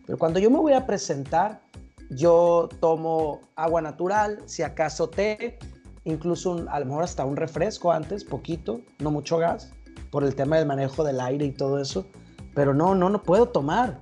Pero 0.06 0.18
cuando 0.18 0.38
yo 0.38 0.50
me 0.50 0.58
voy 0.58 0.72
a 0.74 0.84
presentar, 0.84 1.62
yo 2.10 2.68
tomo 2.80 3.40
agua 3.56 3.80
natural, 3.80 4.42
si 4.46 4.62
acaso 4.62 5.08
té, 5.08 5.58
incluso 6.04 6.66
a 6.68 6.80
lo 6.80 6.86
mejor 6.86 7.04
hasta 7.04 7.24
un 7.24 7.36
refresco 7.36 7.92
antes, 7.92 8.24
poquito, 8.24 8.80
no 8.98 9.10
mucho 9.10 9.38
gas, 9.38 9.72
por 10.14 10.22
el 10.22 10.36
tema 10.36 10.58
del 10.58 10.66
manejo 10.66 11.02
del 11.02 11.20
aire 11.20 11.44
y 11.44 11.50
todo 11.50 11.80
eso. 11.80 12.06
Pero 12.54 12.72
no, 12.72 12.94
no, 12.94 13.10
no 13.10 13.20
puedo 13.24 13.48
tomar, 13.48 14.00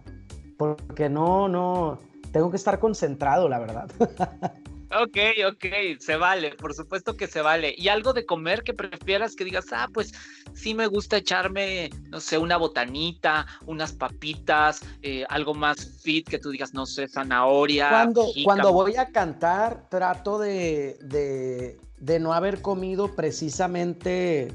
porque 0.58 1.08
no, 1.08 1.48
no, 1.48 2.00
tengo 2.32 2.50
que 2.50 2.58
estar 2.58 2.78
concentrado, 2.78 3.48
la 3.48 3.58
verdad. 3.58 3.90
Ok, 4.94 5.16
ok, 5.48 5.64
se 6.00 6.16
vale, 6.16 6.50
por 6.50 6.74
supuesto 6.74 7.16
que 7.16 7.26
se 7.26 7.40
vale. 7.40 7.74
¿Y 7.78 7.88
algo 7.88 8.12
de 8.12 8.26
comer 8.26 8.62
que 8.62 8.74
prefieras 8.74 9.34
que 9.34 9.44
digas, 9.44 9.64
ah, 9.72 9.88
pues 9.90 10.12
sí 10.52 10.74
me 10.74 10.86
gusta 10.86 11.16
echarme, 11.16 11.88
no 12.10 12.20
sé, 12.20 12.36
una 12.36 12.58
botanita, 12.58 13.46
unas 13.64 13.92
papitas, 13.92 14.82
eh, 15.00 15.24
algo 15.30 15.54
más 15.54 16.02
fit 16.02 16.28
que 16.28 16.38
tú 16.38 16.50
digas, 16.50 16.74
no 16.74 16.84
sé, 16.84 17.08
zanahoria? 17.08 17.88
Cuando, 17.88 18.26
cuando 18.44 18.70
voy 18.74 18.96
a 18.96 19.06
cantar, 19.06 19.88
trato 19.88 20.38
de, 20.38 20.98
de, 21.00 21.80
de 21.96 22.20
no 22.20 22.34
haber 22.34 22.60
comido 22.60 23.16
precisamente 23.16 24.52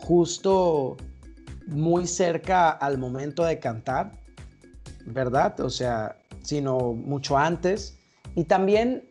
justo 0.00 0.96
muy 1.66 2.06
cerca 2.06 2.70
al 2.70 2.98
momento 2.98 3.44
de 3.44 3.58
cantar, 3.58 4.12
¿verdad? 5.06 5.60
O 5.60 5.70
sea, 5.70 6.16
sino 6.42 6.94
mucho 6.94 7.36
antes. 7.36 7.98
Y 8.34 8.44
también 8.44 9.08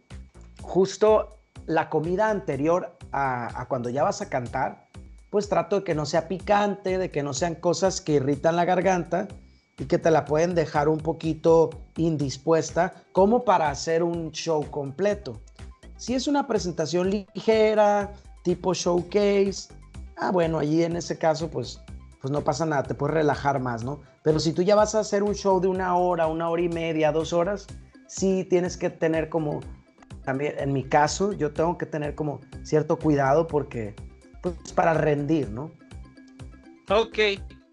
justo 0.61 1.37
la 1.65 1.89
comida 1.89 2.29
anterior 2.29 2.97
a, 3.11 3.65
cuando 3.69 3.89
ya 3.89 4.03
vas 4.03 4.21
a 4.21 4.29
cantar, 4.29 4.87
pues 5.29 5.49
trato 5.49 5.77
de 5.77 5.83
que 5.83 5.95
no 5.95 6.05
sea 6.05 6.27
picante, 6.27 6.97
de 6.97 7.11
que 7.11 7.23
no 7.23 7.33
sean 7.33 7.55
cosas 7.55 8.01
que 8.01 8.13
irritan 8.13 8.55
la 8.55 8.65
garganta 8.65 9.27
y 9.77 9.85
que 9.85 9.97
te 9.97 10.09
la 10.09 10.25
pueden 10.25 10.55
dejar 10.55 10.87
un 10.89 10.97
poquito 10.97 11.69
indispuesta, 11.97 13.03
como 13.11 13.43
para 13.43 13.69
hacer 13.69 14.01
un 14.01 14.31
show 14.31 14.65
completo. 14.71 15.39
Si 15.97 16.15
es 16.15 16.27
una 16.27 16.47
presentación 16.47 17.09
ligera, 17.09 18.13
tipo 18.43 18.73
showcase, 18.73 19.67
ah, 20.17 20.31
bueno, 20.31 20.59
allí 20.59 20.83
en 20.83 20.95
ese 20.95 21.17
caso, 21.17 21.49
pues, 21.49 21.81
pues 22.21 22.31
no 22.31 22.43
pasa 22.43 22.65
nada, 22.65 22.83
te 22.83 22.95
puedes 22.95 23.13
relajar 23.13 23.59
más, 23.59 23.83
¿no? 23.83 24.01
Pero 24.23 24.39
si 24.39 24.53
tú 24.53 24.61
ya 24.61 24.75
vas 24.75 24.95
a 24.95 24.99
hacer 24.99 25.23
un 25.23 25.35
show 25.35 25.59
de 25.59 25.67
una 25.67 25.95
hora, 25.95 26.27
una 26.27 26.49
hora 26.49 26.61
y 26.61 26.69
media, 26.69 27.11
dos 27.11 27.33
horas, 27.33 27.67
sí 28.07 28.45
tienes 28.49 28.77
que 28.77 28.89
tener 28.89 29.29
como 29.29 29.59
también 30.23 30.55
en 30.57 30.73
mi 30.73 30.83
caso 30.83 31.31
yo 31.31 31.53
tengo 31.53 31.77
que 31.77 31.85
tener 31.85 32.13
como 32.13 32.41
cierto 32.63 32.99
cuidado 32.99 33.47
porque 33.47 33.95
pues 34.41 34.55
para 34.73 34.93
rendir, 34.93 35.49
¿no? 35.49 35.71
Ok, 36.89 37.17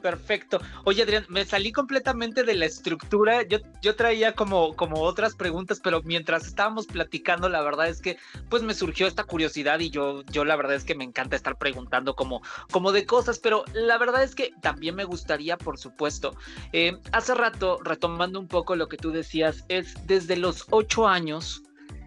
perfecto. 0.05 0.61
Oye, 0.85 1.03
Adrián, 1.03 1.25
me 1.31 1.47
salí 1.47 1.73
completamente 1.73 2.45
de 2.45 2.53
la 2.53 2.67
estructura. 2.67 3.43
Yo, 3.45 3.57
yo 3.81 3.97
traía 3.97 4.35
como, 4.35 4.77
como 4.77 5.01
otras 5.01 5.35
preguntas, 5.35 5.81
pero 5.83 6.03
mientras 6.03 6.47
estábamos 6.47 6.87
platicando, 6.87 7.49
la 7.49 7.63
verdad 7.63 7.89
es 7.89 8.03
que 8.03 8.19
pues 8.51 8.63
me 8.63 8.75
surgió 8.75 9.07
esta 9.07 9.25
curiosidad 9.25 9.81
y 9.81 9.89
yo, 9.89 10.23
yo 10.25 10.45
la 10.45 10.57
verdad 10.57 10.77
es 10.77 10.85
que 10.85 10.95
me 10.95 11.05
encanta 11.05 11.37
estar 11.37 11.57
preguntando 11.57 12.15
como, 12.15 12.43
como 12.71 12.93
de 12.93 13.07
cosas, 13.07 13.39
pero 13.39 13.65
la 13.73 13.97
verdad 13.97 14.23
es 14.23 14.35
que 14.35 14.53
también 14.61 14.95
me 14.95 15.05
gustaría, 15.05 15.57
por 15.57 15.79
supuesto, 15.79 16.37
eh, 16.75 16.99
hace 17.13 17.35
rato, 17.35 17.81
retomando 17.83 18.39
un 18.39 18.47
poco 18.47 18.77
lo 18.77 18.89
que 18.89 18.99
tú 18.99 19.11
decías, 19.11 19.65
es 19.69 19.95
desde 20.07 20.37
los 20.37 20.67
ocho 20.69 21.09
años 21.09 21.63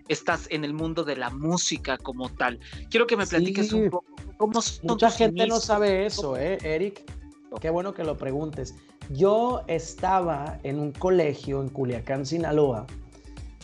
estás 0.08 0.46
en 0.52 0.64
el 0.64 0.74
mundo 0.74 1.04
de 1.04 1.16
la 1.16 1.32
música 1.32 1.98
como 1.98 2.30
tal. 2.30 2.60
Quiero 2.92 3.08
que 3.08 3.18
me 3.18 3.26
platiques 3.26 3.74
un 3.74 3.90
poco 3.90 4.06
cómo 4.38 4.62
Mucha 4.84 5.10
gente 5.10 5.48
no 5.48 5.60
sabe 5.60 6.06
eso, 6.06 6.38
¿eh, 6.38 6.60
Eric? 6.62 7.17
Qué 7.62 7.70
bueno 7.70 7.94
que 7.94 8.04
lo 8.04 8.18
preguntes. 8.18 8.76
Yo 9.10 9.62
estaba 9.68 10.60
en 10.64 10.80
un 10.80 10.92
colegio 10.92 11.62
en 11.62 11.70
Culiacán, 11.70 12.26
Sinaloa, 12.26 12.86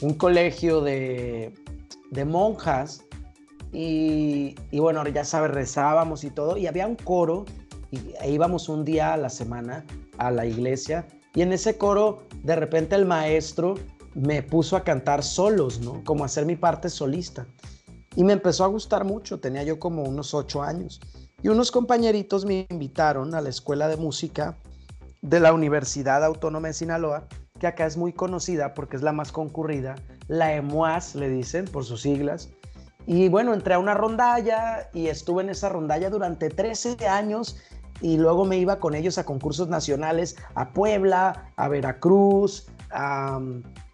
un 0.01 0.13
colegio 0.15 0.81
de, 0.81 1.53
de 2.11 2.25
monjas, 2.25 3.03
y, 3.71 4.55
y, 4.71 4.79
bueno, 4.79 5.05
ya 5.07 5.25
sabes, 5.25 5.51
rezábamos 5.51 6.23
y 6.23 6.29
todo, 6.29 6.57
y 6.57 6.67
había 6.67 6.87
un 6.87 6.95
coro, 6.95 7.45
y 7.91 7.99
e 8.21 8.31
íbamos 8.31 8.69
un 8.69 8.85
día 8.85 9.13
a 9.13 9.17
la 9.17 9.29
semana 9.29 9.83
a 10.17 10.31
la 10.31 10.45
iglesia, 10.45 11.07
y 11.35 11.41
en 11.41 11.51
ese 11.51 11.77
coro, 11.77 12.23
de 12.43 12.55
repente 12.55 12.95
el 12.95 13.05
maestro 13.05 13.75
me 14.13 14.43
puso 14.43 14.77
a 14.77 14.83
cantar 14.83 15.23
solos, 15.23 15.81
¿no? 15.81 16.03
Como 16.03 16.23
hacer 16.23 16.45
mi 16.45 16.55
parte 16.55 16.89
solista. 16.89 17.47
Y 18.15 18.23
me 18.23 18.33
empezó 18.33 18.63
a 18.63 18.67
gustar 18.67 19.05
mucho, 19.05 19.39
tenía 19.39 19.63
yo 19.63 19.79
como 19.79 20.03
unos 20.03 20.35
ocho 20.35 20.61
años. 20.61 21.01
Y 21.43 21.49
unos 21.49 21.71
compañeritos 21.71 22.45
me 22.45 22.65
invitaron 22.69 23.35
a 23.35 23.41
la 23.41 23.49
escuela 23.49 23.89
de 23.89 23.97
música 23.97 24.55
de 25.21 25.41
la 25.41 25.51
Universidad 25.51 26.23
Autónoma 26.23 26.69
de 26.69 26.73
Sinaloa, 26.73 27.27
que 27.59 27.67
acá 27.67 27.85
es 27.85 27.97
muy 27.97 28.13
conocida 28.13 28.73
porque 28.73 28.95
es 28.95 29.03
la 29.03 29.11
más 29.11 29.33
concurrida, 29.33 29.95
la 30.29 30.53
EMUAS 30.53 31.15
le 31.15 31.27
dicen 31.27 31.65
por 31.65 31.83
sus 31.83 32.01
siglas. 32.01 32.49
Y 33.05 33.27
bueno, 33.27 33.53
entré 33.53 33.73
a 33.73 33.79
una 33.79 33.93
rondalla 33.93 34.89
y 34.93 35.07
estuve 35.07 35.43
en 35.43 35.49
esa 35.49 35.67
rondalla 35.67 36.09
durante 36.09 36.49
13 36.49 37.05
años 37.09 37.57
y 37.99 38.15
luego 38.15 38.45
me 38.45 38.57
iba 38.57 38.79
con 38.79 38.95
ellos 38.95 39.17
a 39.17 39.25
concursos 39.25 39.67
nacionales 39.67 40.37
a 40.55 40.69
Puebla, 40.69 41.51
a 41.57 41.67
Veracruz, 41.67 42.67
a, 42.89 43.41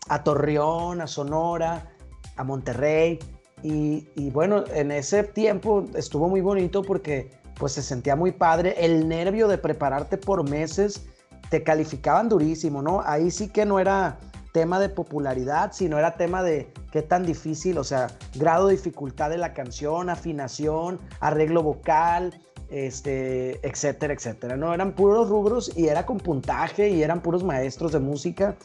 a 0.07 0.23
Torreón, 0.23 1.01
a 1.01 1.07
Sonora, 1.07 1.89
a 2.35 2.43
Monterrey. 2.43 3.17
Y, 3.61 4.29
bueno, 4.29 4.63
en 4.73 4.91
ese 4.91 5.23
tiempo 5.23 5.85
estuvo 5.95 6.29
muy 6.29 6.41
bonito 6.41 6.81
porque 6.81 7.29
pues 7.59 7.73
se 7.73 7.83
sentía 7.83 8.15
muy 8.15 8.31
padre. 8.31 8.73
El 8.79 9.07
nervio 9.07 9.47
de 9.47 9.59
prepararte 9.59 10.17
por 10.17 10.49
meses, 10.49 11.05
te 11.49 11.61
calificaban 11.61 12.29
durísimo, 12.29 12.81
¿no? 12.81 13.01
Ahí 13.05 13.29
sí 13.29 13.49
que 13.49 13.65
no 13.65 13.79
era 13.79 14.17
tema 14.53 14.79
de 14.79 14.89
popularidad, 14.89 15.71
sino 15.73 15.99
era 15.99 16.15
tema 16.15 16.41
de 16.41 16.71
qué 16.91 17.01
tan 17.01 17.25
difícil, 17.25 17.77
o 17.77 17.83
sea, 17.83 18.07
grado 18.35 18.67
de 18.67 18.75
dificultad 18.75 19.29
de 19.29 19.37
la 19.37 19.53
canción, 19.53 20.09
afinación, 20.09 20.99
arreglo 21.19 21.61
vocal, 21.61 22.33
este, 22.69 23.59
etcétera, 23.67 24.13
etcétera. 24.13 24.55
No, 24.55 24.73
eran 24.73 24.93
puros 24.93 25.29
rubros 25.29 25.71
y 25.75 25.87
era 25.87 26.05
con 26.05 26.17
puntaje 26.17 26.89
y 26.89 27.03
eran 27.03 27.21
puros 27.21 27.43
maestros 27.43 27.91
de 27.91 27.99
música 27.99 28.55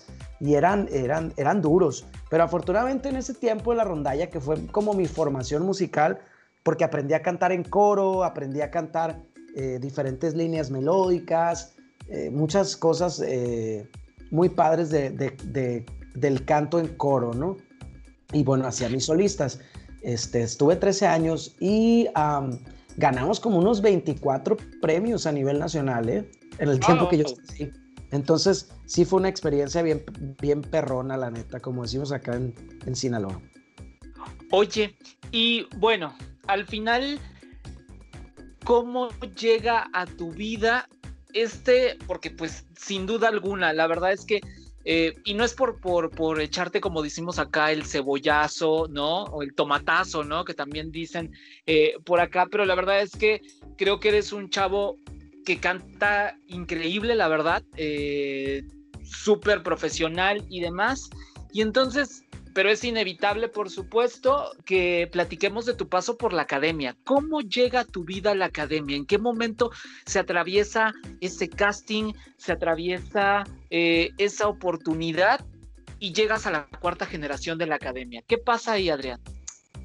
y 0.41 0.55
eran, 0.55 0.89
eran, 0.93 1.33
eran 1.37 1.61
duros. 1.61 2.07
Pero 2.31 2.45
afortunadamente 2.45 3.09
en 3.09 3.17
ese 3.17 3.35
tiempo 3.35 3.73
de 3.73 3.79
la 3.79 3.85
rondalla, 3.85 4.31
que 4.31 4.41
fue 4.41 4.67
como 4.69 4.95
mi 4.95 5.07
formación 5.07 5.65
musical, 5.65 6.21
porque 6.65 6.83
aprendí 6.83 7.15
a 7.15 7.23
cantar 7.23 7.53
en 7.53 7.63
coro, 7.63 8.25
aprendí 8.25 8.61
a 8.61 8.71
cantar 8.71 9.23
eh, 9.55 9.79
diferentes 9.81 10.35
líneas 10.35 10.71
melódicas, 10.71 11.75
eh, 12.09 12.31
muchas 12.31 12.77
cosas 12.77 13.23
eh, 13.25 13.89
muy 14.31 14.49
padres 14.49 14.91
de, 14.91 15.11
de, 15.11 15.87
del 16.15 16.45
canto 16.45 16.81
en 16.81 16.89
coro, 16.97 17.33
¿no? 17.35 17.57
Y 18.33 18.43
bueno, 18.43 18.67
hacia 18.67 18.89
mis 18.89 19.05
solistas. 19.05 19.61
Este, 20.03 20.43
estuve 20.43 20.77
13 20.77 21.07
años 21.07 21.57
y 21.61 22.09
ganamos 22.97 23.41
como 23.41 23.59
unos 23.59 23.81
24 23.81 24.57
premios 24.83 25.27
a 25.27 25.33
nivel 25.33 25.59
nacional, 25.59 26.09
¿eh? 26.09 26.29
En 26.59 26.69
el 26.69 26.81
tiempo 26.81 27.09
que 27.09 27.19
yo 27.19 27.25
estuve 27.25 27.73
Entonces, 28.11 28.71
sí 28.87 29.05
fue 29.05 29.21
una 29.21 29.29
experiencia 29.29 29.83
bien, 29.83 30.05
bien 30.41 30.63
perrona, 30.63 31.17
la 31.17 31.31
neta, 31.31 31.61
como 31.61 31.83
decimos 31.83 32.13
acá 32.13 32.37
en, 32.37 32.55
en 32.87 32.95
Sinaloa. 32.95 33.41
Oye, 34.51 34.95
y 35.33 35.67
bueno, 35.79 36.15
al 36.47 36.67
final, 36.67 37.19
¿cómo 38.65 39.11
llega 39.39 39.89
a 39.93 40.07
tu 40.07 40.33
vida 40.33 40.89
este? 41.33 41.97
Porque 42.07 42.31
pues 42.31 42.67
sin 42.77 43.07
duda 43.07 43.29
alguna, 43.29 43.73
la 43.73 43.87
verdad 43.87 44.13
es 44.13 44.25
que 44.25 44.41
eh, 44.87 45.15
y 45.25 45.33
no 45.33 45.45
es 45.45 45.55
por, 45.55 45.81
por, 45.81 46.11
por, 46.11 46.41
echarte, 46.41 46.81
como 46.81 47.03
decimos 47.03 47.39
acá, 47.39 47.73
el 47.73 47.87
cebollazo, 47.87 48.87
¿no? 48.91 49.25
O 49.25 49.43
el 49.43 49.55
tomatazo, 49.55 50.25
¿no? 50.25 50.45
Que 50.45 50.53
también 50.53 50.93
dicen 50.93 51.33
eh, 51.67 51.95
por 52.05 52.21
acá, 52.21 52.47
pero 52.51 52.67
la 52.67 52.75
verdad 52.75 53.01
es 53.01 53.13
que 53.13 53.41
creo 53.79 53.99
que 53.99 54.09
eres 54.09 54.33
un 54.33 54.51
chavo 54.51 54.99
que 55.47 55.59
canta 55.59 56.39
increíble, 56.49 57.15
la 57.15 57.29
verdad, 57.29 57.63
eh, 57.77 58.63
súper 59.03 59.63
profesional 59.63 60.45
y 60.51 60.61
demás. 60.61 61.09
Y 61.53 61.63
entonces, 61.63 62.24
pero 62.55 62.71
es 62.71 62.85
inevitable, 62.85 63.49
por 63.49 63.69
supuesto, 63.69 64.53
que 64.65 65.09
platiquemos 65.11 65.67
de 65.67 65.75
tu 65.75 65.89
paso 65.89 66.17
por 66.17 66.33
la 66.33 66.43
academia. 66.43 66.97
¿Cómo 67.05 67.41
llega 67.41 67.85
tu 67.85 68.05
vida 68.05 68.31
a 68.31 68.35
la 68.35 68.47
academia? 68.47 68.97
¿En 68.97 69.07
qué 69.07 69.19
momento 69.19 69.71
se 70.07 70.21
atraviesa 70.21 70.95
ese 71.21 71.49
casting, 71.49 72.15
se 72.39 72.53
atraviesa 72.53 73.45
eh, 73.71 74.11
esa 74.19 74.49
oportunidad 74.49 75.45
y 75.99 76.13
llegas 76.13 76.47
a 76.47 76.53
la 76.53 76.69
cuarta 76.81 77.07
generación 77.07 77.59
de 77.59 77.67
la 77.67 77.75
academia? 77.75 78.23
¿Qué 78.27 78.39
pasa 78.39 78.73
ahí, 78.73 78.89
Adrián? 78.89 79.21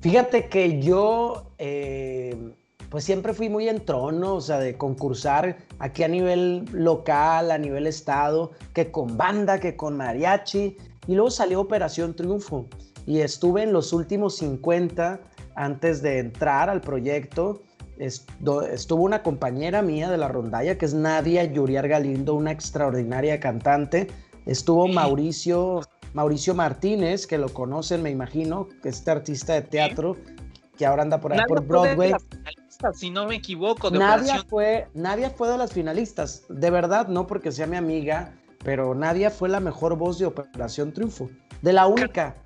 Fíjate 0.01 0.47
que 0.47 0.79
yo, 0.79 1.51
eh, 1.57 2.53
pues 2.89 3.03
siempre 3.03 3.33
fui 3.33 3.49
muy 3.49 3.67
en 3.67 3.83
trono, 3.83 4.35
o 4.35 4.41
sea, 4.41 4.59
de 4.59 4.77
concursar 4.77 5.57
aquí 5.79 6.03
a 6.03 6.07
nivel 6.07 6.65
local, 6.71 7.49
a 7.49 7.57
nivel 7.57 7.87
estado, 7.87 8.51
que 8.75 8.91
con 8.91 9.17
banda, 9.17 9.59
que 9.59 9.75
con 9.75 9.97
mariachi. 9.97 10.77
Y 11.09 11.15
luego 11.15 11.31
salió 11.31 11.59
Operación 11.59 12.15
Triunfo 12.15 12.67
y 13.07 13.21
estuve 13.21 13.63
en 13.63 13.73
los 13.73 13.93
últimos 13.93 14.37
50 14.37 15.19
antes 15.55 16.03
de 16.03 16.19
entrar 16.19 16.69
al 16.69 16.81
proyecto 16.81 17.63
estuvo 17.97 19.03
una 19.03 19.23
compañera 19.23 19.81
mía 19.81 20.11
de 20.11 20.17
la 20.17 20.27
rondalla, 20.27 20.77
que 20.77 20.85
es 20.85 20.93
Nadia 20.93 21.43
Yuriar 21.45 21.87
Galindo, 21.87 22.35
una 22.35 22.51
extraordinaria 22.51 23.39
cantante. 23.39 24.07
Estuvo 24.45 24.87
Mauricio, 24.87 25.81
Mauricio 26.13 26.53
Martínez, 26.53 27.25
que 27.25 27.39
lo 27.39 27.49
conocen, 27.49 28.03
me 28.03 28.11
imagino, 28.11 28.67
que 28.83 28.89
este 28.89 29.09
artista 29.09 29.53
de 29.53 29.63
teatro, 29.63 30.15
que 30.77 30.85
ahora 30.85 31.01
anda 31.01 31.19
por 31.19 31.33
ahí 31.33 31.39
por 31.47 31.65
Broadway. 31.65 32.13
Si 32.93 33.09
no 33.09 33.25
me 33.25 33.37
equivoco, 33.37 33.89
de 33.89 33.97
Nadia 33.97 34.45
fue, 34.47 34.87
Nadia 34.93 35.31
fue 35.31 35.49
de 35.49 35.57
las 35.57 35.73
finalistas. 35.73 36.45
De 36.49 36.69
verdad, 36.69 37.07
no 37.07 37.25
porque 37.25 37.51
sea 37.51 37.65
mi 37.65 37.77
amiga, 37.77 38.35
pero 38.63 38.93
Nadia 38.95 39.29
fue 39.31 39.49
la 39.49 39.59
mejor 39.59 39.97
voz 39.97 40.19
de 40.19 40.25
Operación 40.25 40.93
Triunfo. 40.93 41.29
De 41.61 41.73
la 41.73 41.87
única, 41.87 42.37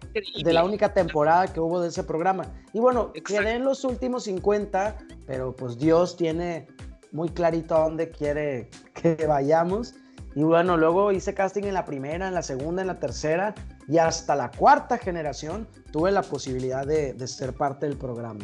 de 0.44 0.54
la 0.54 0.64
única 0.64 0.94
temporada 0.94 1.48
que 1.48 1.60
hubo 1.60 1.80
de 1.82 1.90
ese 1.90 2.04
programa. 2.04 2.52
Y 2.74 2.80
bueno, 2.80 3.12
quedé 3.14 3.54
en 3.54 3.64
los 3.64 3.84
últimos 3.84 4.24
50, 4.24 4.98
pero 5.28 5.56
pues 5.56 5.78
Dios 5.78 6.18
tiene 6.18 6.68
muy 7.12 7.30
clarito 7.30 7.76
a 7.76 7.82
dónde 7.82 8.10
quiere 8.10 8.70
que 8.94 9.26
vayamos. 9.28 9.94
Y 10.36 10.42
bueno, 10.42 10.78
luego 10.78 11.12
hice 11.12 11.36
casting 11.36 11.64
en 11.64 11.76
la 11.76 11.86
primera, 11.86 12.28
en 12.28 12.34
la 12.34 12.42
segunda, 12.42 12.82
en 12.82 12.88
la 12.88 13.00
tercera 13.00 13.54
y 13.88 13.98
hasta 13.98 14.36
la 14.36 14.50
cuarta 14.52 14.98
generación 14.98 15.68
tuve 15.92 16.12
la 16.12 16.22
posibilidad 16.22 16.86
de, 16.86 17.28
ser 17.28 17.54
parte 17.54 17.88
del 17.88 17.98
programa. 17.98 18.44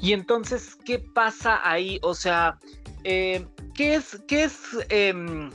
Y 0.00 0.12
entonces, 0.12 0.76
¿qué 0.84 0.98
pasa 0.98 1.60
ahí? 1.62 1.98
O 2.02 2.14
sea, 2.14 2.58
eh, 3.06 3.46
¿qué 3.74 3.94
es, 3.94 4.20
qué 4.26 4.44
es 4.44 4.58
em, 4.88 5.50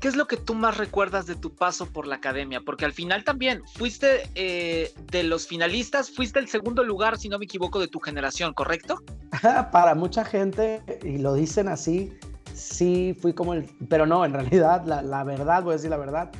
¿qué 0.00 0.08
es 0.08 0.16
lo 0.16 0.26
que 0.26 0.36
tú 0.36 0.54
más 0.54 0.78
recuerdas 0.78 1.26
de 1.26 1.34
tu 1.34 1.54
paso 1.54 1.86
por 1.86 2.06
la 2.06 2.16
academia? 2.16 2.60
Porque 2.64 2.84
al 2.84 2.92
final 2.92 3.22
también 3.22 3.62
fuiste 3.74 4.28
eh, 4.34 4.92
de 5.10 5.22
los 5.22 5.46
finalistas, 5.46 6.10
fuiste 6.10 6.38
el 6.38 6.48
segundo 6.48 6.82
lugar, 6.82 7.18
si 7.18 7.28
no 7.28 7.38
me 7.38 7.44
equivoco, 7.44 7.78
de 7.78 7.88
tu 7.88 8.00
generación, 8.00 8.54
¿correcto? 8.54 9.02
Para 9.72 9.94
mucha 9.94 10.24
gente, 10.24 10.82
y 11.02 11.18
lo 11.18 11.34
dicen 11.34 11.68
así, 11.68 12.12
sí 12.54 13.16
fui 13.20 13.34
como 13.34 13.54
el... 13.54 13.66
Pero 13.88 14.06
no, 14.06 14.24
en 14.24 14.32
realidad, 14.32 14.84
la, 14.84 15.24
verdad, 15.24 15.62
voy 15.62 15.72
a 15.72 15.76
decir 15.76 15.90
la 15.90 15.98
verdad, 15.98 16.32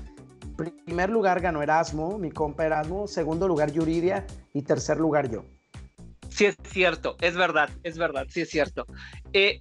primer 0.56 1.10
lugar 1.10 1.40
ganó 1.40 1.62
Erasmo, 1.62 2.18
mi 2.18 2.30
compa 2.30 2.64
Erasmo, 2.66 3.06
segundo 3.06 3.46
lugar 3.46 3.72
Yuridia 3.72 4.26
y 4.54 4.62
tercer 4.62 4.98
lugar 4.98 5.30
yo. 5.30 5.44
Sí, 6.28 6.46
es 6.46 6.56
cierto, 6.64 7.16
es 7.20 7.36
verdad, 7.36 7.68
es 7.82 7.98
verdad, 7.98 8.26
sí 8.30 8.42
es 8.42 8.50
cierto. 8.50 8.86
Eh, 9.32 9.58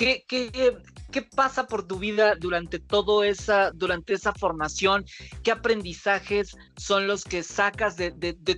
¿qué, 0.00 0.24
qué, 0.26 0.78
¿Qué 1.12 1.22
pasa 1.22 1.66
por 1.66 1.86
tu 1.86 1.98
vida 1.98 2.34
durante 2.36 2.78
todo 2.78 3.22
esa, 3.22 3.70
durante 3.72 4.14
esa 4.14 4.32
formación? 4.32 5.04
¿Qué 5.42 5.50
aprendizajes 5.50 6.56
son 6.76 7.06
los 7.06 7.24
que 7.24 7.42
sacas 7.42 7.96
de, 7.96 8.12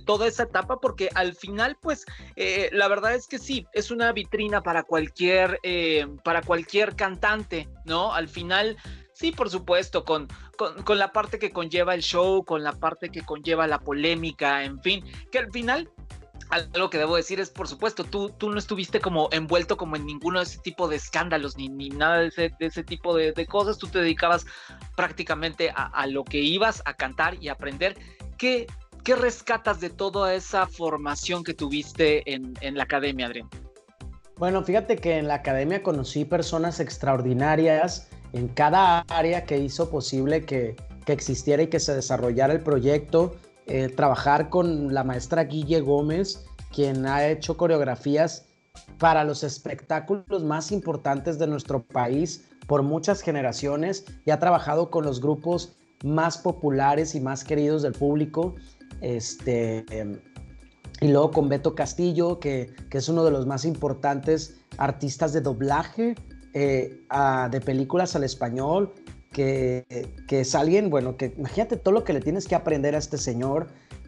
toda 0.05 0.27
esa 0.27 0.43
etapa? 0.43 0.79
Porque 0.79 1.09
al 1.15 1.35
final, 1.35 1.77
pues, 1.81 2.05
eh, 2.37 2.69
la 2.71 2.87
verdad 2.87 3.13
es 3.13 3.27
que 3.27 3.39
sí, 3.39 3.65
es 3.73 3.91
una 3.91 4.13
vitrina 4.13 4.61
para 4.61 4.83
cualquier, 4.83 5.59
eh, 5.63 6.07
para 6.23 6.41
cualquier 6.41 6.95
cantante, 6.95 7.67
¿no? 7.85 8.13
Al 8.13 8.29
final, 8.29 8.77
sí, 9.13 9.31
por 9.31 9.49
supuesto, 9.49 10.05
con, 10.05 10.27
con, 10.57 10.97
la 10.97 11.11
parte 11.11 11.39
que 11.39 11.51
conlleva 11.51 11.93
el 11.93 12.03
show, 12.03 12.45
con 12.45 12.63
la 12.63 12.73
parte 12.73 13.09
que 13.09 13.23
conlleva 13.23 13.67
la 13.67 13.79
polémica, 13.79 14.63
en 14.63 14.79
fin, 14.81 15.03
que 15.29 15.39
al 15.39 15.51
final 15.51 15.89
algo 16.49 16.89
que 16.89 16.97
debo 16.97 17.15
decir 17.15 17.39
es, 17.39 17.49
por 17.49 17.67
supuesto, 17.67 18.03
tú, 18.03 18.29
tú 18.29 18.49
no 18.49 18.57
estuviste 18.57 18.99
como 18.99 19.29
envuelto 19.31 19.77
como 19.77 19.95
en 19.95 20.05
ninguno 20.05 20.39
de 20.39 20.45
ese 20.45 20.59
tipo 20.59 20.87
de 20.87 20.95
escándalos, 20.95 21.57
ni, 21.57 21.69
ni 21.69 21.89
nada 21.89 22.19
de 22.19 22.27
ese, 22.27 22.51
de 22.59 22.65
ese 22.65 22.83
tipo 22.83 23.15
de, 23.15 23.33
cosas, 23.45 23.77
tú 23.77 23.87
te 23.87 23.99
dedicabas 23.99 24.45
prácticamente 24.95 25.71
a, 25.75 26.07
lo 26.07 26.23
que 26.23 26.39
ibas 26.39 26.81
a 26.85 26.93
cantar 26.93 27.35
y 27.41 27.49
aprender. 27.49 27.97
¿Qué, 28.37 28.67
¿Qué 29.03 29.15
rescatas 29.15 29.79
de 29.79 29.89
toda 29.89 30.33
esa 30.33 30.67
formación 30.67 31.43
que 31.43 31.53
tuviste 31.53 32.31
en, 32.33 32.53
en 32.61 32.77
la 32.77 32.83
academia, 32.83 33.27
Adrián? 33.27 33.49
Bueno, 34.37 34.63
fíjate 34.63 34.97
que 34.97 35.17
en 35.17 35.27
la 35.27 35.35
academia 35.35 35.83
conocí 35.83 36.25
personas 36.25 36.79
extraordinarias 36.79 38.09
en 38.33 38.47
cada 38.47 39.01
área 39.09 39.45
que 39.45 39.57
hizo 39.59 39.89
posible 39.89 40.45
que, 40.45 40.75
que 41.05 41.13
existiera 41.13 41.63
y 41.63 41.67
que 41.67 41.79
se 41.79 41.93
desarrollara 41.93 42.53
el 42.53 42.61
proyecto 42.61 43.35
eh, 43.67 43.89
trabajar 43.89 44.49
con 44.49 44.93
la 44.93 45.03
maestra 45.03 45.45
Guille 45.45 45.81
Gómez, 45.81 46.45
quien 46.73 47.05
ha 47.05 47.27
hecho 47.27 47.55
coreografías 47.55 48.45
para 48.97 49.23
los 49.23 49.43
espectáculos 49.43 50.43
más 50.43 50.71
importantes 50.71 51.39
de 51.39 51.47
nuestro 51.47 51.83
país 51.83 52.45
por 52.67 52.83
muchas 52.83 53.21
generaciones 53.21 54.05
y 54.25 54.31
ha 54.31 54.39
trabajado 54.39 54.89
con 54.89 55.05
los 55.05 55.21
grupos 55.21 55.73
más 56.03 56.37
populares 56.37 57.15
y 57.15 57.21
más 57.21 57.43
queridos 57.43 57.83
del 57.83 57.93
público. 57.93 58.55
Este, 59.01 59.85
y 61.01 61.07
luego 61.09 61.31
con 61.31 61.49
Beto 61.49 61.75
Castillo, 61.75 62.39
que, 62.39 62.73
es 62.91 63.09
uno 63.09 63.23
de 63.23 63.31
los 63.31 63.45
más 63.45 63.65
importantes 63.65 64.55
artistas 64.77 65.33
de 65.33 65.41
doblaje 65.41 66.15
eh, 66.53 67.01
de 67.51 67.61
películas 67.61 68.15
al 68.15 68.23
español 68.23 68.93
que, 69.33 69.85
es 70.29 70.55
alguien, 70.55 70.89
bueno, 70.89 71.17
que 71.17 71.33
imagínate 71.37 71.77
todo 71.77 71.93
lo 71.93 72.03
que 72.03 72.13
le 72.13 72.21
tienes 72.21 72.47
que 72.47 72.55
aprender 72.55 72.95
a 72.95 72.99
este 72.99 73.17
señor, 73.17 73.67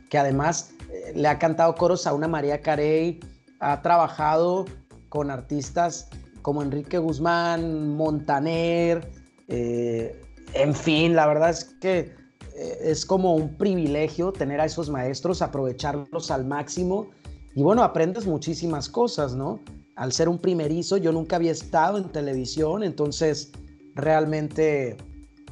que 0.10 0.18
además 0.18 0.72
eh, 0.92 1.12
le 1.16 1.28
ha 1.28 1.38
cantado 1.40 1.76
coros 1.76 2.08
a 2.08 2.14
una 2.14 2.28
María 2.28 2.62
Carey, 2.62 3.20
ha 3.60 3.82
trabajado 3.82 4.66
con 5.10 5.30
artistas 5.32 6.08
como 6.42 6.62
Enrique 6.62 7.00
Guzmán, 7.00 7.96
Montaner, 7.96 9.10
eh, 9.48 10.22
en 10.54 10.74
fin, 10.74 11.16
la 11.16 11.28
verdad 11.28 11.50
es 11.50 11.66
que 11.66 12.14
eh, 12.56 12.78
es 12.84 13.06
como 13.06 13.36
un 13.36 13.58
privilegio 13.58 14.32
tener 14.32 14.62
a 14.62 14.66
esos 14.66 14.90
maestros, 14.90 15.42
aprovecharlos 15.42 16.32
al 16.32 16.46
máximo 16.46 17.10
y 17.56 17.64
bueno, 17.64 17.84
aprendes 17.84 18.26
muchísimas 18.26 18.90
cosas, 18.90 19.36
¿no? 19.36 19.60
Al 19.96 20.12
ser 20.12 20.30
un 20.30 20.40
primerizo, 20.40 20.98
yo 20.98 21.12
nunca 21.12 21.38
había 21.38 21.52
estado 21.52 21.98
en 21.98 22.10
televisión, 22.10 22.84
entonces 22.84 23.52
realmente 23.96 24.98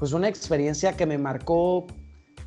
pues 0.04 0.12
una 0.12 0.28
experiencia 0.28 0.98
que 0.98 1.06
me 1.06 1.18
marcó 1.18 1.88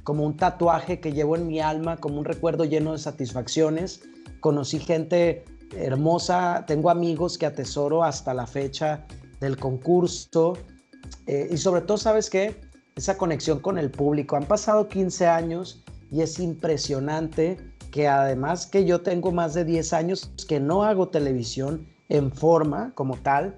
como 0.05 0.27
un 0.27 0.37
tatuaje 0.37 1.01
que 1.01 1.15
llevo 1.15 1.37
en 1.37 1.47
mi 1.47 1.59
alma, 1.59 1.97
como 1.97 2.19
un 2.19 2.27
recuerdo 2.27 2.67
lleno 2.67 2.93
de 2.93 2.99
satisfacciones. 2.99 4.03
Conocí 4.41 4.79
gente 4.79 5.43
hermosa, 5.75 6.65
tengo 6.67 6.91
amigos 6.91 7.39
que 7.39 7.47
atesoro 7.47 8.05
hasta 8.05 8.35
la 8.35 8.47
fecha 8.47 9.07
del 9.41 9.57
concurso 9.57 10.59
eh, 11.27 11.49
y 11.51 11.57
sobre 11.57 11.81
todo, 11.81 11.97
¿sabes 11.97 12.29
qué? 12.29 12.61
Esa 12.95 13.17
conexión 13.17 13.61
con 13.61 13.79
el 13.79 13.91
público. 13.91 14.37
Han 14.37 14.45
pasado 14.45 14.87
15 14.87 15.27
años 15.27 15.83
y 16.13 16.21
es 16.21 16.39
impresionante 16.39 17.57
que 17.91 18.07
además 18.07 18.67
que 18.67 18.85
yo 18.85 19.01
tengo 19.01 19.33
más 19.33 19.55
de 19.55 19.65
10 19.65 19.95
años 19.95 20.31
que 20.47 20.61
no 20.61 20.83
hago 20.83 21.09
televisión 21.09 21.87
en 22.11 22.31
forma 22.33 22.93
como 22.95 23.17
tal, 23.17 23.57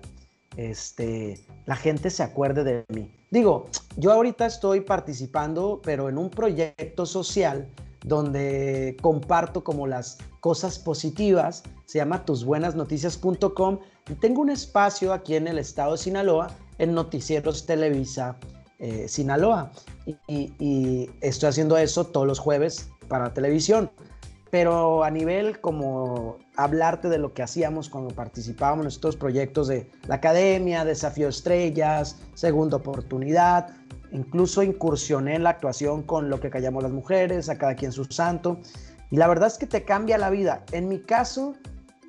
este, 0.57 1.41
la 1.67 1.75
gente 1.75 2.11
se 2.11 2.23
acuerde 2.23 2.63
de 2.63 2.85
mí. 2.95 3.11
Digo, 3.31 3.69
yo 3.99 4.13
ahorita 4.13 4.47
estoy 4.47 4.81
participando, 4.81 5.81
pero 5.83 6.09
en 6.09 6.19
un 6.19 6.31
proyecto 6.31 7.05
social 7.05 7.69
donde 8.05 8.97
comparto 9.03 9.65
como 9.65 9.89
las 9.89 10.19
cosas 10.41 10.79
positivas, 10.79 11.65
se 11.85 11.99
llama 11.99 12.25
tusbuenasnoticias.com 12.25 13.81
y 14.09 14.15
tengo 14.15 14.41
un 14.41 14.51
espacio 14.51 15.13
aquí 15.13 15.35
en 15.35 15.49
el 15.49 15.59
estado 15.59 15.93
de 15.93 15.99
Sinaloa, 15.99 16.49
en 16.79 16.95
Noticieros 16.95 17.67
Televisa 17.67 18.39
eh, 18.79 19.09
Sinaloa. 19.09 19.73
y, 20.29 21.11
estoy 21.21 21.49
haciendo 21.49 21.77
eso 21.77 22.07
todos 22.07 22.27
los 22.27 22.39
jueves 22.39 22.89
para 23.09 23.35
televisión 23.35 23.91
pero 24.51 25.05
a 25.05 25.11
nivel 25.11 25.61
como 25.61 26.39
hablarte 26.57 27.09
de 27.09 27.19
lo 27.19 27.35
que 27.35 27.43
hacíamos 27.43 27.89
cuando 27.89 28.15
participábamos 28.15 28.85
en 28.85 28.89
estos 28.89 29.17
proyectos 29.17 29.69
de 29.69 29.91
la 30.07 30.17
academia, 30.17 30.85
Desafío 30.85 31.29
Estrellas, 31.29 32.17
Segunda 32.35 32.79
Oportunidad, 32.79 33.69
incluso 34.13 34.63
incursioné 34.63 35.37
en 35.37 35.43
la 35.43 35.51
actuación 35.51 36.03
con 36.03 36.31
lo 36.31 36.41
que 36.41 36.51
callamos 36.51 36.83
las 36.83 36.93
mujeres, 36.93 37.49
a 37.49 37.59
cada 37.59 37.75
quien 37.75 37.93
su 37.93 38.05
santo, 38.05 38.61
y 39.11 39.17
la 39.17 39.29
verdad 39.29 39.49
es 39.49 39.59
que 39.59 39.67
te 39.67 39.85
cambia 39.85 40.19
la 40.19 40.31
vida. 40.31 40.65
En 40.73 40.89
mi 40.89 41.01
caso, 41.01 41.55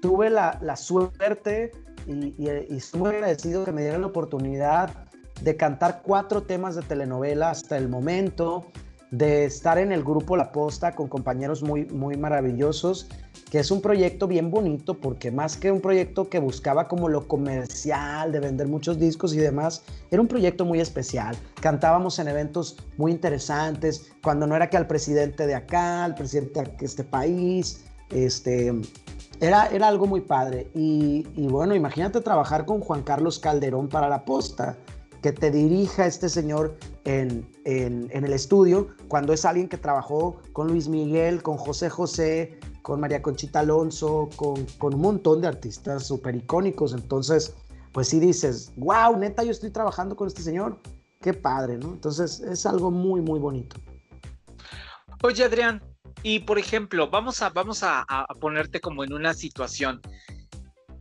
tuve 0.01 0.29
la, 0.29 0.75
suerte 0.75 1.71
y, 2.07 2.33
y, 2.38 2.49
y 2.69 3.05
agradecido 3.05 3.63
que 3.63 3.71
me 3.71 3.81
dieran 3.81 4.01
la 4.01 4.07
oportunidad 4.07 5.07
de 5.41 5.55
cantar 5.55 6.01
cuatro 6.03 6.43
temas 6.43 6.75
de 6.75 6.81
telenovela 6.81 7.49
hasta 7.49 7.77
el 7.77 7.88
momento, 7.88 8.65
de 9.12 9.45
estar 9.45 9.77
en 9.77 9.91
el 9.91 10.03
grupo 10.03 10.38
La 10.38 10.51
Posta 10.51 10.93
con 10.93 11.07
compañeros 11.07 11.63
muy, 11.63 11.85
muy 11.85 12.17
maravillosos, 12.17 13.09
que 13.49 13.59
es 13.59 13.71
un 13.71 13.81
proyecto 13.81 14.27
bien 14.27 14.51
bonito 14.51 14.99
porque 14.99 15.31
más 15.31 15.57
que 15.57 15.71
un 15.71 15.81
proyecto 15.81 16.29
que 16.29 16.39
buscaba 16.39 16.88
como 16.88 17.09
lo 17.09 17.27
comercial, 17.27 18.31
de 18.31 18.39
vender 18.39 18.67
muchos 18.67 18.99
discos 18.99 19.33
y 19.33 19.38
demás, 19.38 19.83
era 20.12 20.21
un 20.21 20.27
proyecto 20.27 20.65
muy 20.65 20.79
especial. 20.79 21.35
Cantábamos 21.62 22.19
en 22.19 22.27
eventos 22.27 22.77
muy 22.97 23.12
interesantes, 23.12 24.12
cuando 24.21 24.45
no 24.45 24.55
era 24.55 24.69
que 24.69 24.77
al 24.77 24.88
presidente 24.88 25.47
de 25.47 25.55
acá, 25.55 26.05
al 26.05 26.15
presidente 26.15 26.62
de 26.62 26.85
este 26.85 27.03
país, 27.03 27.83
este, 28.12 28.73
era, 29.39 29.67
era 29.67 29.88
algo 29.88 30.05
muy 30.05 30.21
padre. 30.21 30.69
Y, 30.73 31.23
bueno, 31.47 31.75
imagínate 31.75 32.21
trabajar 32.21 32.65
con 32.65 32.81
Juan 32.81 33.03
Carlos 33.03 33.39
Calderón 33.39 33.89
para 33.89 34.09
La 34.09 34.25
Posta 34.25 34.77
que 35.21 35.33
te 35.33 35.51
dirija 35.51 36.05
este 36.05 36.29
señor 36.29 36.77
en, 37.03 37.45
el 37.65 38.33
estudio, 38.33 38.88
cuando 39.09 39.33
es 39.33 39.43
alguien 39.43 39.67
que 39.67 39.77
trabajó 39.77 40.38
con 40.53 40.67
Luis 40.67 40.88
Miguel, 40.88 41.41
con 41.43 41.57
José 41.57 41.89
José, 41.89 42.57
con 42.89 42.99
María 42.99 43.21
Conchita 43.21 43.60
Alonso, 43.60 44.30
con, 44.36 44.65
con 44.80 44.95
un 44.95 45.02
montón 45.02 45.41
de 45.41 45.47
artistas 45.47 46.08
súper 46.08 46.36
icónicos. 46.36 46.93
Entonces, 46.93 47.54
pues 47.91 48.10
sí 48.10 48.19
dices, 48.19 48.73
wow, 48.78 49.15
neta, 49.15 49.43
yo 49.43 49.52
estoy 49.52 49.69
trabajando 49.69 50.15
con 50.15 50.28
este 50.28 50.41
señor. 50.41 50.80
Qué 51.21 51.34
padre, 51.34 51.78
¿no? 51.78 51.89
Entonces 51.89 52.39
es 52.39 52.65
algo 52.65 52.89
muy, 52.89 53.21
muy 53.21 53.39
bonito. 53.39 53.78
Oye, 55.21 55.43
Adrián, 55.43 55.84
y 56.23 56.39
por 56.39 56.58
ejemplo, 56.58 57.10
vamos 57.12 57.43
a, 57.43 57.49
vamos 57.49 57.84
a, 57.84 58.06
ponerte 58.39 58.82
como 58.82 59.04
en 59.04 59.13
una 59.13 59.36
situación. 59.36 60.02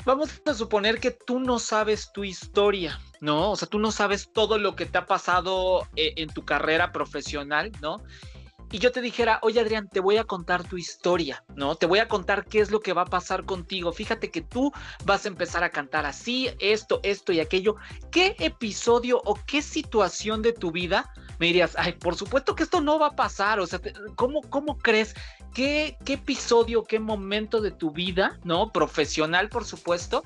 Vamos 0.05 0.31
a 0.45 0.53
suponer 0.53 1.01
que 1.01 1.13
tú 1.13 1.41
no 1.41 1.59
sabes 1.59 2.13
tu 2.13 2.23
historia, 2.23 3.01
¿no? 3.23 3.53
O 3.53 3.57
sea, 3.57 3.67
tú 3.67 3.79
no 3.79 3.93
sabes 3.93 4.31
todo 4.33 4.59
lo 4.59 4.77
que 4.77 4.85
te 4.85 4.99
ha 4.99 5.07
pasado 5.07 5.87
eh, 5.97 6.13
en 6.17 6.29
tu 6.29 6.45
carrera 6.45 6.93
profesional, 6.93 7.73
¿no? 7.81 8.03
Y 8.71 8.79
yo 8.79 8.93
te 8.93 9.01
dijera, 9.01 9.39
oye 9.43 9.61
Adrián, 9.61 9.89
te 9.89 10.01
voy 10.01 10.19
a 10.19 10.25
contar 10.25 10.63
tu 10.63 10.77
historia, 10.77 11.43
¿no? 11.57 11.75
Te 11.77 11.87
voy 11.87 12.01
a 12.01 12.09
contar 12.09 12.45
qué 12.45 12.61
es 12.61 12.71
lo 12.71 12.81
que 12.81 12.93
va 12.93 13.03
a 13.03 13.07
pasar 13.07 13.45
contigo. 13.45 13.93
Fíjate 13.93 14.31
que 14.31 14.43
tú 14.43 14.73
vas 15.05 15.25
a 15.25 15.29
empezar 15.29 15.65
a 15.65 15.71
cantar 15.71 16.05
así, 16.05 16.51
esto, 16.59 17.01
esto 17.03 17.33
y 17.33 17.41
aquello. 17.41 17.77
¿Qué 18.11 18.37
episodio 18.39 19.23
o 19.25 19.39
qué 19.47 19.63
situación 19.63 20.43
de 20.43 20.53
tu 20.53 20.71
vida 20.71 21.11
me 21.39 21.47
dirías, 21.47 21.77
ay, 21.79 21.93
por 21.93 22.15
supuesto 22.15 22.55
que 22.55 22.65
esto 22.65 22.83
no 22.83 22.99
va 22.99 23.09
a 23.09 23.17
pasar? 23.17 23.59
O 23.59 23.67
sea, 23.67 23.81
¿cómo, 24.17 24.43
cómo 24.43 24.77
crees? 24.77 25.15
¿Qué, 25.55 25.97
¿Qué 26.05 26.15
episodio, 26.15 26.85
qué 26.85 27.01
momento 27.01 27.63
de 27.63 27.71
tu 27.71 27.91
vida, 27.91 28.39
¿no? 28.45 28.71
Profesional, 28.71 29.49
por 29.49 29.65
supuesto, 29.65 30.25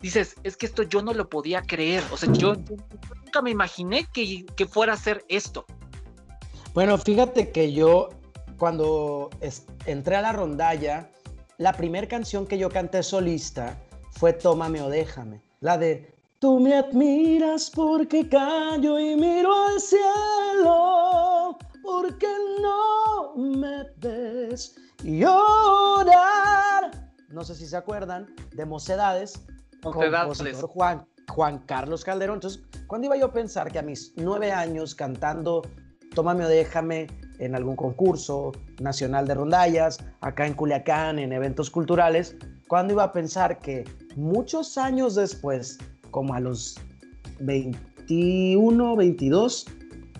dices, 0.00 0.36
es 0.42 0.56
que 0.56 0.64
esto 0.66 0.84
yo 0.84 1.02
no 1.02 1.12
lo 1.12 1.28
podía 1.28 1.60
creer. 1.60 2.02
O 2.10 2.16
sea, 2.16 2.32
yo, 2.32 2.54
nunca 3.24 3.42
me 3.42 3.50
imaginé 3.50 4.06
que, 4.10 4.46
que 4.56 4.64
fuera 4.66 4.94
a 4.94 4.96
ser 4.96 5.22
esto. 5.28 5.66
Bueno, 6.74 6.98
fíjate 6.98 7.52
que 7.52 7.72
yo 7.72 8.08
cuando 8.58 9.30
entré 9.86 10.16
a 10.16 10.22
la 10.22 10.32
rondalla, 10.32 11.08
la 11.56 11.72
primera 11.72 12.08
canción 12.08 12.48
que 12.48 12.58
yo 12.58 12.68
canté 12.68 13.04
solista 13.04 13.78
fue 14.10 14.32
Tómame 14.32 14.82
o 14.82 14.88
déjame. 14.88 15.40
La 15.60 15.78
de 15.78 16.12
Tú 16.40 16.58
me 16.58 16.74
admiras 16.74 17.70
porque 17.70 18.28
callo 18.28 18.98
y 18.98 19.14
miro 19.14 19.54
al 19.54 19.80
cielo, 19.80 21.56
porque 21.80 22.26
no 22.60 23.36
me 23.36 23.84
ves 23.98 24.74
llorar. 25.04 26.90
No 27.28 27.44
sé 27.44 27.54
si 27.54 27.66
se 27.66 27.76
acuerdan 27.76 28.26
de 28.52 28.66
Mocedades, 28.66 29.40
Mocedades. 29.84 30.60
Juan, 30.62 31.06
Juan 31.28 31.60
Carlos 31.60 32.04
Calderón. 32.04 32.38
Entonces, 32.38 32.62
cuando 32.88 33.06
iba 33.06 33.16
yo 33.16 33.26
a 33.26 33.32
pensar 33.32 33.70
que 33.70 33.78
a 33.78 33.82
mis 33.82 34.12
nueve 34.16 34.50
años 34.52 34.94
cantando 34.94 35.62
tómame 36.14 36.44
o 36.44 36.48
déjame 36.48 37.08
en 37.38 37.54
algún 37.54 37.76
concurso 37.76 38.52
nacional 38.80 39.26
de 39.26 39.34
rondallas, 39.34 39.98
acá 40.20 40.46
en 40.46 40.54
Culiacán, 40.54 41.18
en 41.18 41.32
eventos 41.32 41.70
culturales, 41.70 42.36
cuando 42.68 42.94
iba 42.94 43.04
a 43.04 43.12
pensar 43.12 43.58
que 43.58 43.84
muchos 44.16 44.78
años 44.78 45.14
después, 45.14 45.78
como 46.10 46.34
a 46.34 46.40
los 46.40 46.76
21, 47.40 48.96
22, 48.96 49.66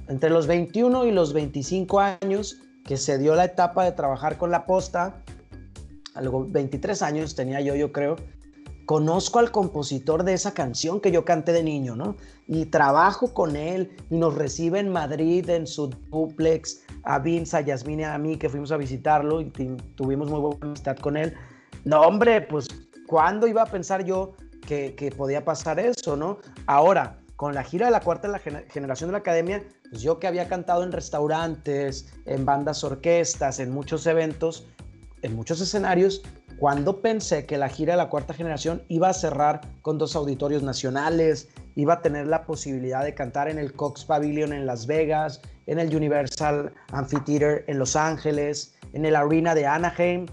entre 0.08 0.30
los 0.30 0.46
21 0.46 1.06
y 1.06 1.12
los 1.12 1.32
25 1.32 2.00
años, 2.00 2.58
que 2.84 2.96
se 2.96 3.18
dio 3.18 3.34
la 3.34 3.44
etapa 3.44 3.84
de 3.84 3.92
trabajar 3.92 4.36
con 4.36 4.50
la 4.50 4.66
posta, 4.66 5.22
a 6.14 6.20
los 6.20 6.50
23 6.52 7.02
años 7.02 7.34
tenía 7.34 7.60
yo, 7.60 7.74
yo 7.74 7.92
creo, 7.92 8.16
conozco 8.86 9.38
al 9.38 9.50
compositor 9.50 10.24
de 10.24 10.34
esa 10.34 10.52
canción 10.52 11.00
que 11.00 11.10
yo 11.10 11.24
canté 11.24 11.52
de 11.52 11.62
niño, 11.62 11.96
¿no? 11.96 12.16
Y 12.46 12.66
trabajo 12.66 13.32
con 13.32 13.56
él 13.56 13.96
y 14.10 14.16
nos 14.16 14.34
recibe 14.34 14.78
en 14.78 14.90
Madrid 14.90 15.48
en 15.48 15.66
su 15.66 15.88
duplex, 15.88 16.82
a 17.04 17.18
Vince, 17.18 17.56
a 17.56 17.60
Yasmine 17.60 18.02
y 18.02 18.04
a 18.04 18.18
mí 18.18 18.36
que 18.36 18.48
fuimos 18.48 18.72
a 18.72 18.76
visitarlo 18.76 19.40
y 19.40 19.50
tuvimos 19.94 20.30
muy 20.30 20.40
buena 20.40 20.58
amistad 20.62 20.96
con 20.96 21.16
él. 21.16 21.34
No, 21.84 22.00
hombre, 22.02 22.40
pues, 22.42 22.68
¿cuándo 23.06 23.46
iba 23.46 23.62
a 23.62 23.66
pensar 23.66 24.04
yo 24.04 24.32
que, 24.66 24.94
que 24.94 25.10
podía 25.10 25.44
pasar 25.44 25.78
eso, 25.78 26.16
no? 26.16 26.38
Ahora, 26.66 27.18
con 27.36 27.54
la 27.54 27.64
gira 27.64 27.86
de 27.86 27.92
la 27.92 28.00
cuarta 28.00 28.38
generación 28.70 29.08
de 29.08 29.12
la 29.12 29.18
academia, 29.18 29.62
pues 29.90 30.02
yo 30.02 30.18
que 30.18 30.26
había 30.26 30.48
cantado 30.48 30.82
en 30.84 30.92
restaurantes, 30.92 32.14
en 32.26 32.44
bandas 32.44 32.84
orquestas, 32.84 33.58
en 33.58 33.70
muchos 33.70 34.06
eventos, 34.06 34.66
en 35.22 35.34
muchos 35.34 35.60
escenarios, 35.60 36.22
cuando 36.58 37.00
pensé 37.00 37.46
que 37.46 37.58
la 37.58 37.68
gira 37.68 37.94
de 37.94 37.98
la 37.98 38.08
cuarta 38.08 38.34
generación 38.34 38.82
iba 38.88 39.08
a 39.08 39.14
cerrar 39.14 39.60
con 39.82 39.98
dos 39.98 40.14
auditorios 40.16 40.62
nacionales, 40.62 41.48
iba 41.74 41.94
a 41.94 42.02
tener 42.02 42.26
la 42.26 42.44
posibilidad 42.44 43.04
de 43.04 43.14
cantar 43.14 43.48
en 43.48 43.58
el 43.58 43.72
Cox 43.72 44.04
Pavilion 44.04 44.52
en 44.52 44.66
Las 44.66 44.86
Vegas, 44.86 45.40
en 45.66 45.78
el 45.78 45.94
Universal 45.94 46.72
Amphitheater 46.92 47.64
en 47.66 47.78
Los 47.78 47.96
Ángeles, 47.96 48.74
en 48.92 49.04
el 49.04 49.16
Arena 49.16 49.54
de 49.54 49.66
Anaheim, 49.66 50.26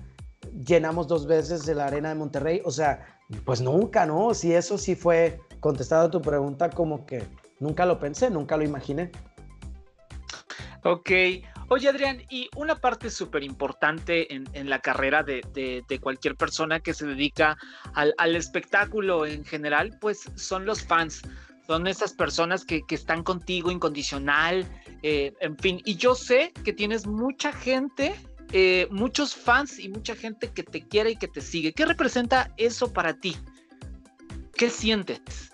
llenamos 0.66 1.08
dos 1.08 1.26
veces 1.26 1.66
la 1.68 1.86
Arena 1.86 2.10
de 2.10 2.16
Monterrey, 2.16 2.62
o 2.66 2.72
sea, 2.72 3.06
pues 3.46 3.62
nunca, 3.62 4.06
¿no? 4.06 4.34
Si 4.34 4.54
eso 4.54 4.78
sí 4.78 4.96
fue 4.96 5.40
contestado 5.60 6.08
a 6.08 6.12
tu 6.12 6.22
pregunta, 6.22 6.70
como 6.70 7.06
que 7.06 7.24
nunca 7.60 7.86
lo 7.86 8.00
pensé, 8.00 8.30
nunca 8.30 8.58
lo 8.58 8.64
imaginé. 8.64 9.12
Ok, 10.84 11.12
Oye, 11.74 11.88
Adrián, 11.88 12.22
y 12.30 12.50
una 12.58 12.76
parte 12.76 13.10
súper 13.10 13.44
importante 13.44 14.36
en, 14.36 14.70
la 14.70 14.80
carrera 14.80 15.24
de, 15.24 16.00
cualquier 16.02 16.36
persona 16.36 16.82
que 16.82 16.94
se 16.94 17.06
dedica 17.06 17.58
al, 17.94 18.36
espectáculo 18.36 19.26
en 19.26 19.46
general, 19.46 19.98
pues 20.02 20.30
son 20.36 20.66
los 20.66 20.84
fans. 20.84 21.22
Son 21.66 21.88
esas 21.88 22.12
personas 22.12 22.66
que, 22.66 22.84
están 22.90 23.24
contigo 23.24 23.72
incondicional, 23.72 24.68
eh, 25.02 25.32
en 25.40 25.58
fin. 25.58 25.82
Y 25.86 25.96
yo 25.96 26.14
sé 26.14 26.52
que 26.66 26.74
tienes 26.74 27.08
mucha 27.08 27.54
gente, 27.54 28.16
eh, 28.52 28.90
muchos 28.92 29.34
fans 29.34 29.80
y 29.80 29.88
mucha 29.88 30.14
gente 30.14 30.52
que 30.52 30.64
te 30.64 30.86
quiere 30.86 31.12
y 31.12 31.16
que 31.16 31.30
te 31.30 31.40
sigue. 31.40 31.72
¿Qué 31.72 31.86
representa 31.86 32.54
eso 32.58 32.92
para 32.92 33.14
ti? 33.14 33.38
¿Qué 34.58 34.70
sientes? 34.70 35.54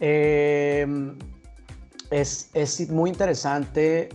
Eh, 0.00 0.84
es, 2.10 2.50
es 2.54 2.88
muy 2.90 3.10
interesante 3.10 4.08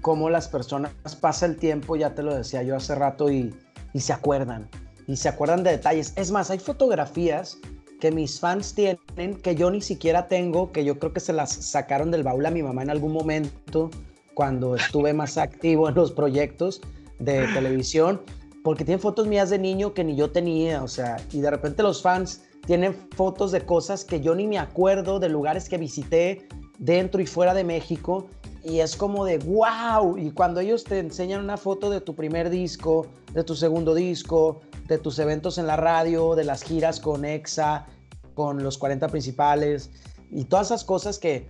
cómo 0.00 0.30
las 0.30 0.48
personas 0.48 0.92
pasa 1.20 1.46
el 1.46 1.56
tiempo, 1.56 1.96
ya 1.96 2.14
te 2.14 2.22
lo 2.22 2.34
decía 2.34 2.62
yo 2.62 2.76
hace 2.76 2.94
rato, 2.94 3.30
y, 3.30 3.54
y 3.92 4.00
se 4.00 4.12
acuerdan, 4.12 4.68
y 5.06 5.16
se 5.16 5.28
acuerdan 5.28 5.62
de 5.62 5.72
detalles. 5.72 6.12
Es 6.16 6.30
más, 6.30 6.50
hay 6.50 6.58
fotografías 6.58 7.58
que 8.00 8.10
mis 8.10 8.38
fans 8.40 8.74
tienen 8.74 9.34
que 9.42 9.54
yo 9.54 9.70
ni 9.70 9.80
siquiera 9.80 10.28
tengo, 10.28 10.70
que 10.72 10.84
yo 10.84 10.98
creo 10.98 11.12
que 11.12 11.20
se 11.20 11.32
las 11.32 11.52
sacaron 11.52 12.10
del 12.10 12.22
baúl 12.22 12.44
a 12.46 12.50
mi 12.50 12.62
mamá 12.62 12.82
en 12.82 12.90
algún 12.90 13.12
momento 13.12 13.90
cuando 14.34 14.76
estuve 14.76 15.14
más 15.14 15.38
activo 15.38 15.88
en 15.88 15.94
los 15.94 16.12
proyectos 16.12 16.82
de 17.18 17.46
televisión, 17.54 18.20
porque 18.62 18.84
tienen 18.84 19.00
fotos 19.00 19.26
mías 19.26 19.48
de 19.48 19.58
niño 19.58 19.94
que 19.94 20.04
ni 20.04 20.14
yo 20.14 20.30
tenía, 20.30 20.82
o 20.82 20.88
sea, 20.88 21.16
y 21.32 21.40
de 21.40 21.50
repente 21.50 21.82
los 21.82 22.02
fans 22.02 22.42
tienen 22.66 22.94
fotos 23.14 23.52
de 23.52 23.62
cosas 23.62 24.04
que 24.04 24.20
yo 24.20 24.34
ni 24.34 24.46
me 24.46 24.58
acuerdo, 24.58 25.18
de 25.18 25.28
lugares 25.30 25.68
que 25.68 25.78
visité, 25.78 26.46
dentro 26.78 27.20
y 27.20 27.26
fuera 27.26 27.54
de 27.54 27.64
México 27.64 28.28
y 28.66 28.80
es 28.80 28.96
como 28.96 29.24
de 29.24 29.38
wow. 29.38 30.18
Y 30.18 30.32
cuando 30.32 30.60
ellos 30.60 30.84
te 30.84 30.98
enseñan 30.98 31.42
una 31.42 31.56
foto 31.56 31.88
de 31.88 32.00
tu 32.00 32.14
primer 32.14 32.50
disco, 32.50 33.06
de 33.32 33.44
tu 33.44 33.54
segundo 33.54 33.94
disco, 33.94 34.60
de 34.88 34.98
tus 34.98 35.18
eventos 35.18 35.58
en 35.58 35.66
la 35.66 35.76
radio, 35.76 36.34
de 36.34 36.44
las 36.44 36.62
giras 36.62 36.98
con 36.98 37.24
EXA, 37.24 37.86
con 38.34 38.62
los 38.62 38.76
40 38.76 39.08
principales 39.08 39.90
y 40.30 40.44
todas 40.44 40.68
esas 40.68 40.84
cosas 40.84 41.18
que, 41.18 41.46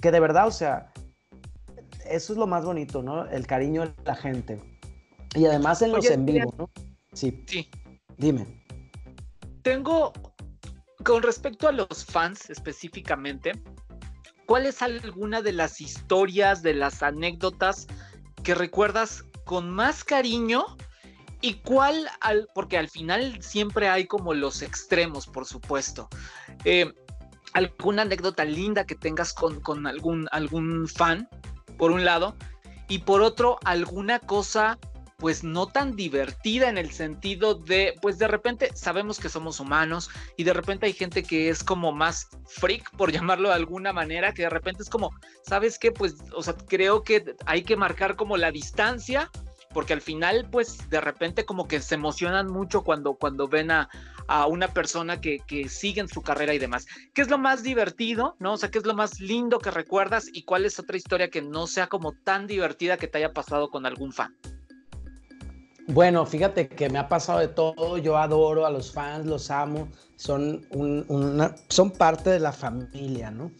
que 0.00 0.10
de 0.10 0.20
verdad, 0.20 0.48
o 0.48 0.50
sea, 0.50 0.92
eso 2.10 2.32
es 2.32 2.38
lo 2.38 2.46
más 2.46 2.64
bonito, 2.64 3.02
¿no? 3.02 3.28
El 3.28 3.46
cariño 3.46 3.82
de 3.82 3.92
la 4.04 4.16
gente. 4.16 4.60
Y 5.34 5.46
además 5.46 5.82
en 5.82 5.92
los 5.92 6.10
en 6.10 6.26
vivo, 6.26 6.52
¿no? 6.58 6.70
Sí. 7.12 7.44
Sí. 7.46 7.70
Dime. 8.18 8.46
Tengo, 9.62 10.12
con 11.04 11.22
respecto 11.22 11.68
a 11.68 11.72
los 11.72 12.04
fans 12.04 12.50
específicamente, 12.50 13.52
¿cuál 14.46 14.66
es 14.66 14.80
alguna 14.80 15.42
de 15.42 15.52
las 15.52 15.80
historias, 15.80 16.62
de 16.62 16.74
las 16.74 17.02
anécdotas 17.02 17.86
que 18.42 18.54
recuerdas 18.54 19.24
con 19.44 19.70
más 19.70 20.04
cariño? 20.04 20.64
¿Y 21.40 21.54
cuál, 21.54 22.08
al, 22.20 22.48
porque 22.54 22.78
al 22.78 22.88
final 22.88 23.42
siempre 23.42 23.88
hay 23.88 24.06
como 24.06 24.32
los 24.32 24.62
extremos, 24.62 25.26
por 25.26 25.44
supuesto. 25.44 26.08
Eh, 26.64 26.92
¿Alguna 27.52 28.02
anécdota 28.02 28.44
linda 28.44 28.84
que 28.86 28.94
tengas 28.94 29.32
con, 29.32 29.60
con 29.60 29.86
algún, 29.86 30.28
algún 30.32 30.88
fan, 30.88 31.28
por 31.78 31.90
un 31.90 32.04
lado? 32.04 32.36
Y 32.88 32.98
por 32.98 33.22
otro, 33.22 33.58
alguna 33.64 34.18
cosa 34.18 34.78
pues 35.16 35.42
no 35.42 35.66
tan 35.66 35.96
divertida 35.96 36.68
en 36.68 36.76
el 36.76 36.90
sentido 36.90 37.54
de, 37.54 37.94
pues 38.02 38.18
de 38.18 38.28
repente 38.28 38.70
sabemos 38.74 39.18
que 39.18 39.28
somos 39.28 39.60
humanos 39.60 40.10
y 40.36 40.44
de 40.44 40.52
repente 40.52 40.86
hay 40.86 40.92
gente 40.92 41.22
que 41.22 41.48
es 41.48 41.64
como 41.64 41.92
más 41.92 42.28
freak, 42.46 42.90
por 42.96 43.12
llamarlo 43.12 43.48
de 43.48 43.54
alguna 43.54 43.92
manera, 43.92 44.34
que 44.34 44.42
de 44.42 44.50
repente 44.50 44.82
es 44.82 44.90
como, 44.90 45.10
¿sabes 45.42 45.78
qué? 45.78 45.90
Pues, 45.90 46.16
o 46.34 46.42
sea, 46.42 46.54
creo 46.54 47.02
que 47.02 47.34
hay 47.46 47.62
que 47.62 47.76
marcar 47.76 48.16
como 48.16 48.36
la 48.36 48.50
distancia, 48.52 49.30
porque 49.72 49.92
al 49.92 50.00
final, 50.00 50.48
pues 50.50 50.88
de 50.88 51.00
repente 51.00 51.44
como 51.44 51.68
que 51.68 51.80
se 51.80 51.96
emocionan 51.96 52.46
mucho 52.46 52.82
cuando, 52.82 53.14
cuando 53.14 53.46
ven 53.46 53.70
a, 53.70 53.90
a 54.26 54.46
una 54.46 54.68
persona 54.68 55.20
que, 55.20 55.38
que 55.46 55.68
sigue 55.68 56.00
en 56.00 56.08
su 56.08 56.22
carrera 56.22 56.54
y 56.54 56.58
demás. 56.58 56.86
¿Qué 57.14 57.22
es 57.22 57.28
lo 57.28 57.36
más 57.38 57.62
divertido, 57.62 58.36
no? 58.38 58.54
O 58.54 58.56
sea, 58.56 58.70
¿qué 58.70 58.78
es 58.78 58.86
lo 58.86 58.94
más 58.94 59.20
lindo 59.20 59.58
que 59.58 59.70
recuerdas 59.70 60.28
y 60.32 60.44
cuál 60.44 60.64
es 60.64 60.78
otra 60.78 60.96
historia 60.96 61.30
que 61.30 61.42
no 61.42 61.66
sea 61.66 61.88
como 61.88 62.12
tan 62.12 62.46
divertida 62.46 62.96
que 62.96 63.08
te 63.08 63.18
haya 63.18 63.32
pasado 63.32 63.68
con 63.68 63.84
algún 63.84 64.12
fan? 64.12 64.34
Bueno, 65.88 66.26
fíjate 66.26 66.68
que 66.68 66.90
me 66.90 66.98
ha 66.98 67.08
pasado 67.08 67.38
de 67.38 67.48
todo. 67.48 67.98
Yo 67.98 68.16
adoro 68.16 68.66
a 68.66 68.70
los 68.70 68.92
fans, 68.92 69.26
los 69.26 69.50
amo. 69.50 69.88
Son, 70.16 70.66
son 71.68 71.90
parte 71.90 72.30
de 72.30 72.40
la 72.40 72.52
familia, 72.52 73.30
¿no? 73.30 73.52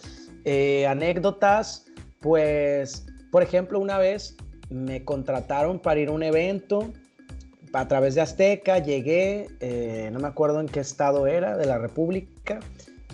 Eh, 0.44 0.86
anécdotas, 0.86 1.86
pues, 2.20 3.06
por 3.30 3.42
ejemplo, 3.42 3.78
una 3.78 3.98
vez 3.98 4.36
me 4.70 5.04
contrataron 5.04 5.78
para 5.78 6.00
ir 6.00 6.08
a 6.08 6.12
un 6.12 6.22
evento 6.22 6.92
a 7.72 7.86
través 7.86 8.16
de 8.16 8.22
Azteca. 8.22 8.78
Llegué, 8.78 9.48
eh, 9.60 10.10
no 10.12 10.18
me 10.18 10.28
acuerdo 10.28 10.60
en 10.60 10.66
qué 10.66 10.80
estado 10.80 11.26
era, 11.26 11.56
de 11.56 11.66
la 11.66 11.78
República, 11.78 12.60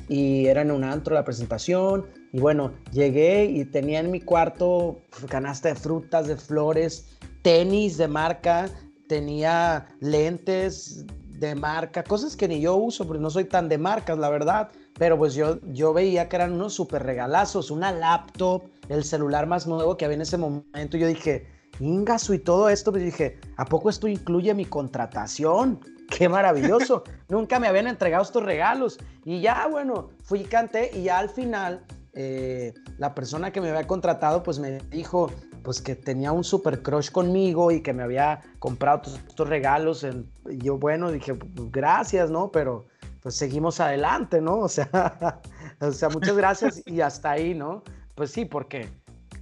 y 0.09 0.47
era 0.47 0.63
en 0.63 0.71
un 0.71 0.85
antro 0.85 1.15
la 1.15 1.25
presentación. 1.25 2.07
Y 2.33 2.41
bueno, 2.41 2.73
llegué 2.93 3.45
y 3.45 3.65
tenía 3.67 4.01
en 4.01 4.11
mi 4.11 4.21
cuarto 4.21 5.01
canasta 5.29 5.69
de 5.69 5.75
frutas, 5.75 6.29
de 6.29 6.37
flores, 6.37 7.09
tenis 7.43 7.99
de 7.99 8.09
marca, 8.09 8.71
tenía 9.13 9.89
lentes 10.01 11.05
de 11.39 11.55
marca, 11.55 12.03
cosas 12.03 12.35
que 12.35 12.49
ni 12.49 12.63
yo 12.63 12.77
uso, 12.77 13.07
porque 13.07 13.21
no 13.21 13.29
soy 13.29 13.45
tan 13.45 13.69
de 13.69 13.77
marcas, 13.77 14.17
la 14.17 14.31
verdad. 14.31 14.71
Pero 14.95 15.19
pues 15.19 15.35
yo, 15.35 15.61
yo 15.67 15.93
veía 15.93 16.31
que 16.31 16.37
eran 16.37 16.55
unos 16.55 16.73
súper 16.73 17.03
regalazos, 17.03 17.71
una 17.71 17.93
laptop, 17.93 18.63
el 18.89 19.05
celular 19.05 19.47
más 19.47 19.67
nuevo 19.67 19.99
que 19.99 20.07
había 20.07 20.15
en 20.15 20.23
ese 20.23 20.39
momento. 20.39 20.97
Yo 20.97 21.07
dije, 21.07 21.47
Ingasu 21.79 22.33
y 22.33 22.39
todo 22.39 22.71
esto, 22.71 22.91
pues 22.91 23.05
dije, 23.05 23.39
¿a 23.59 23.67
poco 23.67 23.91
esto 23.91 24.09
incluye 24.09 24.55
mi 24.55 24.65
contratación? 24.65 25.79
Qué 26.09 26.31
maravilloso. 26.31 27.05
Nunca 27.29 27.61
me 27.61 27.67
habían 27.67 27.89
entregado 27.89 28.23
estos 28.23 28.43
regalos. 28.43 28.99
Y 29.27 29.43
ya, 29.43 29.69
bueno, 29.71 30.09
fui 30.25 30.41
y 30.41 30.45
canté 30.45 30.91
y 30.95 31.03
ya 31.03 31.19
al 31.19 31.29
final 31.29 31.85
eh, 32.15 32.73
la 32.97 33.15
persona 33.15 33.53
que 33.53 33.61
me 33.61 33.69
había 33.69 33.87
contratado 33.87 34.43
pues 34.43 34.59
me 34.59 34.79
dijo 34.91 35.31
pues 35.63 35.81
que 35.81 35.95
tenía 35.95 36.33
un 36.33 36.45
super 36.45 36.83
crush 36.83 37.11
conmigo 37.11 37.71
y 37.71 37.83
que 37.83 37.93
me 37.93 38.03
había 38.03 38.41
comprado 38.59 39.03
estos 39.29 39.49
regalos. 39.49 40.05
y 40.05 40.59
yo, 40.59 40.79
bueno, 40.79 41.11
dije, 41.11 41.35
pues, 41.35 41.71
gracias, 41.71 42.31
¿no? 42.31 42.51
Pero 42.51 42.87
pues 43.23 43.37
seguimos 43.37 43.79
adelante, 43.81 44.41
¿no? 44.41 44.59
O 44.59 44.69
sea, 44.69 45.41
o 45.81 45.93
sea, 45.93 46.09
muchas 46.09 46.37
gracias 46.37 46.83
y 46.87 47.01
hasta 47.01 47.31
ahí, 47.31 47.55
¿no? 47.55 47.83
Pues 48.15 48.31
sí, 48.31 48.45
porque, 48.45 48.89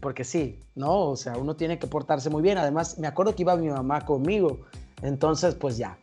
porque 0.01 0.25
sí, 0.25 0.61
¿no? 0.75 1.11
O 1.11 1.17
sea, 1.17 1.37
uno 1.37 1.57
tiene 1.57 1.79
que 1.79 1.87
portarse 1.87 2.29
muy 2.29 2.43
bien. 2.43 2.59
Además, 2.59 2.99
me 2.99 3.07
acuerdo 3.07 3.35
que 3.35 3.43
iba 3.43 3.57
mi 3.57 3.69
mamá 3.69 4.05
conmigo. 4.05 4.61
Entonces, 5.03 5.55
pues 5.55 5.79
ya. 5.79 5.99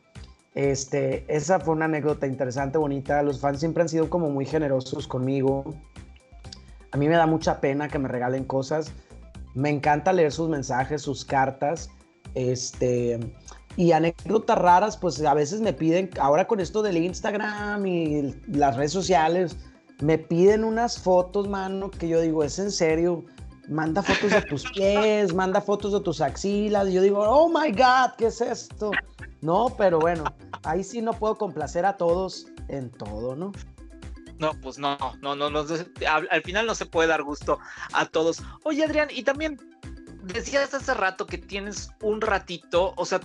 Este, 0.55 1.23
esa 1.27 1.59
fue 1.59 1.75
una 1.75 1.85
anécdota 1.85 2.25
interesante, 2.25 2.79
bonita. 2.79 3.21
Los 3.21 3.39
fans 3.39 3.59
siempre 3.59 3.83
han 3.83 3.89
sido 3.89 4.09
como 4.09 4.31
muy 4.31 4.45
generosos 4.45 5.07
conmigo. 5.07 5.75
A 6.91 6.97
mí 6.97 7.07
me 7.07 7.15
da 7.15 7.27
mucha 7.27 7.61
pena 7.61 7.87
que 7.87 7.99
me 7.99 8.07
regalen 8.07 8.43
cosas. 8.43 8.91
Me 9.57 9.71
encanta 9.71 10.13
leer 10.13 10.31
sus 10.31 10.49
mensajes, 10.49 11.01
sus 11.01 11.25
cartas. 11.25 11.89
Este, 12.35 13.19
y 13.75 13.91
anécdotas 13.91 14.55
raras, 14.55 14.97
pues 14.97 15.19
a 15.23 15.33
veces 15.33 15.61
me 15.61 15.73
piden, 15.73 16.11
ahora 16.19 16.45
con 16.45 16.59
esto 16.59 16.83
del 16.83 16.97
Instagram 16.97 17.83
y 17.87 18.35
las 18.49 18.75
redes 18.75 18.91
sociales, 18.91 19.57
me 19.99 20.19
piden 20.19 20.63
unas 20.63 20.99
fotos, 20.99 21.47
mano, 21.47 21.89
que 21.89 22.07
yo 22.07 22.21
digo, 22.21 22.43
es 22.43 22.59
en 22.59 22.69
serio. 22.71 23.25
Manda 23.67 24.03
fotos 24.03 24.29
de 24.31 24.41
tus 24.43 24.63
pies, 24.75 25.33
manda 25.33 25.59
fotos 25.59 25.91
de 25.91 26.01
tus 26.01 26.21
axilas. 26.21 26.89
Y 26.89 26.93
yo 26.93 27.01
digo, 27.01 27.19
oh 27.19 27.49
my 27.49 27.71
God, 27.71 28.15
¿qué 28.15 28.27
es 28.27 28.41
esto? 28.41 28.91
No, 29.41 29.73
pero 29.75 29.97
bueno, 29.97 30.23
ahí 30.65 30.83
sí 30.83 31.01
no 31.01 31.13
puedo 31.13 31.35
complacer 31.35 31.83
a 31.83 31.97
todos 31.97 32.45
en 32.67 32.91
todo, 32.91 33.35
¿no? 33.35 33.51
No, 34.39 34.53
pues 34.61 34.77
no, 34.77 34.97
no, 35.21 35.35
no, 35.35 35.49
no 35.49 35.65
al, 36.07 36.43
final 36.43 36.65
no 36.65 36.75
se 36.75 36.85
puede 36.85 37.07
dar 37.07 37.23
gusto 37.23 37.59
a 37.93 38.05
todos. 38.05 38.43
Oye, 38.63 38.83
Adrián, 38.83 39.09
y 39.11 39.23
también 39.23 39.57
decías 40.23 40.73
hace 40.73 40.93
rato 40.93 41.25
que 41.25 41.37
tienes 41.37 41.89
un 42.01 42.21
ratito, 42.21 42.93
o 42.97 43.05
sea, 43.05 43.19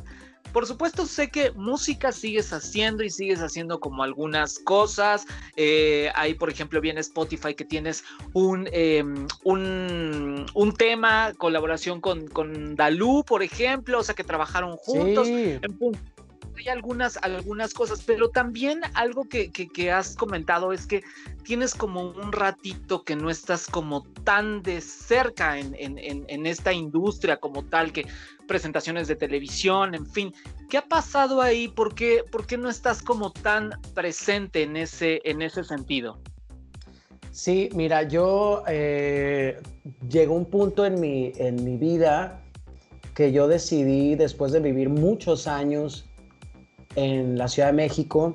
por 0.53 0.67
supuesto 0.67 1.07
sé 1.07 1.31
que 1.31 1.51
música 1.53 2.13
sigues 2.13 2.53
haciendo 2.53 3.03
y 3.03 3.11
sigues 3.11 3.41
haciendo 3.41 3.81
como 3.81 4.03
algunas 4.03 4.59
cosas. 4.59 5.25
Eh, 5.57 6.11
ahí, 6.15 6.35
por 6.35 6.51
ejemplo, 6.51 6.81
viene 6.81 7.01
Spotify 7.01 7.55
que 7.55 7.65
tienes 7.65 8.05
un, 8.35 8.69
em, 8.73 9.27
un, 9.45 10.45
un, 10.53 10.73
tema, 10.75 11.33
colaboración 11.39 12.01
con, 12.03 12.27
con 12.29 12.77
Dalú, 12.77 13.25
por 13.27 13.43
ejemplo, 13.43 14.01
o 14.01 14.03
sea, 14.03 14.15
que 14.15 14.25
trabajaron 14.25 14.77
juntos. 14.77 15.27
Sí 15.27 15.59
hay 16.59 16.69
algunas, 16.69 17.17
algunas 17.19 17.75
cosas, 17.75 18.03
pero 18.05 18.31
también 18.31 18.81
algo 18.95 19.25
que, 19.25 19.51
has 19.91 20.15
comentado 20.17 20.73
es 20.73 20.87
que 20.87 21.03
tienes 21.45 21.75
como 21.75 22.03
un 22.03 22.33
ratito 22.33 23.05
que 23.05 23.17
no 23.17 23.31
estás 23.31 23.67
como 23.67 24.03
tan 24.25 24.63
de 24.63 24.81
cerca 24.81 25.59
en, 25.59 26.47
esta 26.47 26.73
industria 26.73 27.39
como 27.39 27.65
tal, 27.65 27.93
que 27.93 28.07
presentaciones 28.47 29.09
de 29.09 29.17
televisión, 29.17 29.95
en 29.95 30.07
fin. 30.07 30.35
¿Qué 30.69 30.79
ha 30.79 30.87
pasado 30.87 31.41
ahí? 31.41 31.69
¿Por 31.69 31.95
qué, 31.95 32.23
no 32.59 32.69
estás 32.69 33.03
como 33.03 33.33
tan 33.33 33.71
presente 33.95 34.63
en 34.63 34.77
ese, 34.77 35.21
en 35.25 35.43
ese 35.43 35.65
sentido? 35.65 36.19
Sí, 37.31 37.71
mira, 37.75 38.03
yo 38.03 38.63
eh, 38.69 39.59
llegó 40.09 40.35
un 40.35 40.45
punto 40.45 40.85
en 40.85 41.01
mi, 41.01 41.33
en 41.37 41.65
mi 41.65 41.79
vida 41.79 42.43
que 43.15 43.33
yo 43.33 43.49
decidí, 43.49 44.15
después 44.15 44.53
de 44.53 44.61
vivir 44.61 44.89
muchos 44.89 45.47
años 45.47 46.07
en 46.97 47.39
la 47.39 47.49
Ciudad 47.49 47.69
de 47.69 47.75
México 47.75 48.35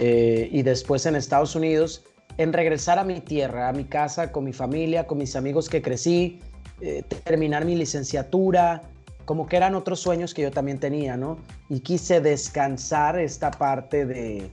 eh, 0.00 0.48
y 0.52 0.62
después 0.62 1.06
en 1.06 1.16
Estados 1.16 1.54
Unidos, 1.54 2.04
en 2.38 2.52
regresar 2.52 2.98
a 2.98 3.04
mi 3.04 3.20
tierra, 3.20 3.68
a 3.68 3.72
mi 3.72 3.84
casa, 3.84 4.32
con 4.32 4.44
mi 4.44 4.52
familia, 4.52 5.06
con 5.06 5.18
mis 5.18 5.36
amigos 5.36 5.68
que 5.68 5.80
crecí, 5.80 6.40
eh, 6.80 7.02
terminar 7.24 7.64
mi 7.64 7.74
licenciatura, 7.76 8.82
como 9.24 9.46
que 9.46 9.56
eran 9.56 9.74
otros 9.74 10.00
sueños 10.00 10.34
que 10.34 10.42
yo 10.42 10.50
también 10.50 10.78
tenía, 10.78 11.16
¿no? 11.16 11.38
Y 11.68 11.80
quise 11.80 12.20
descansar 12.20 13.18
esta 13.18 13.50
parte 13.50 14.04
de, 14.04 14.50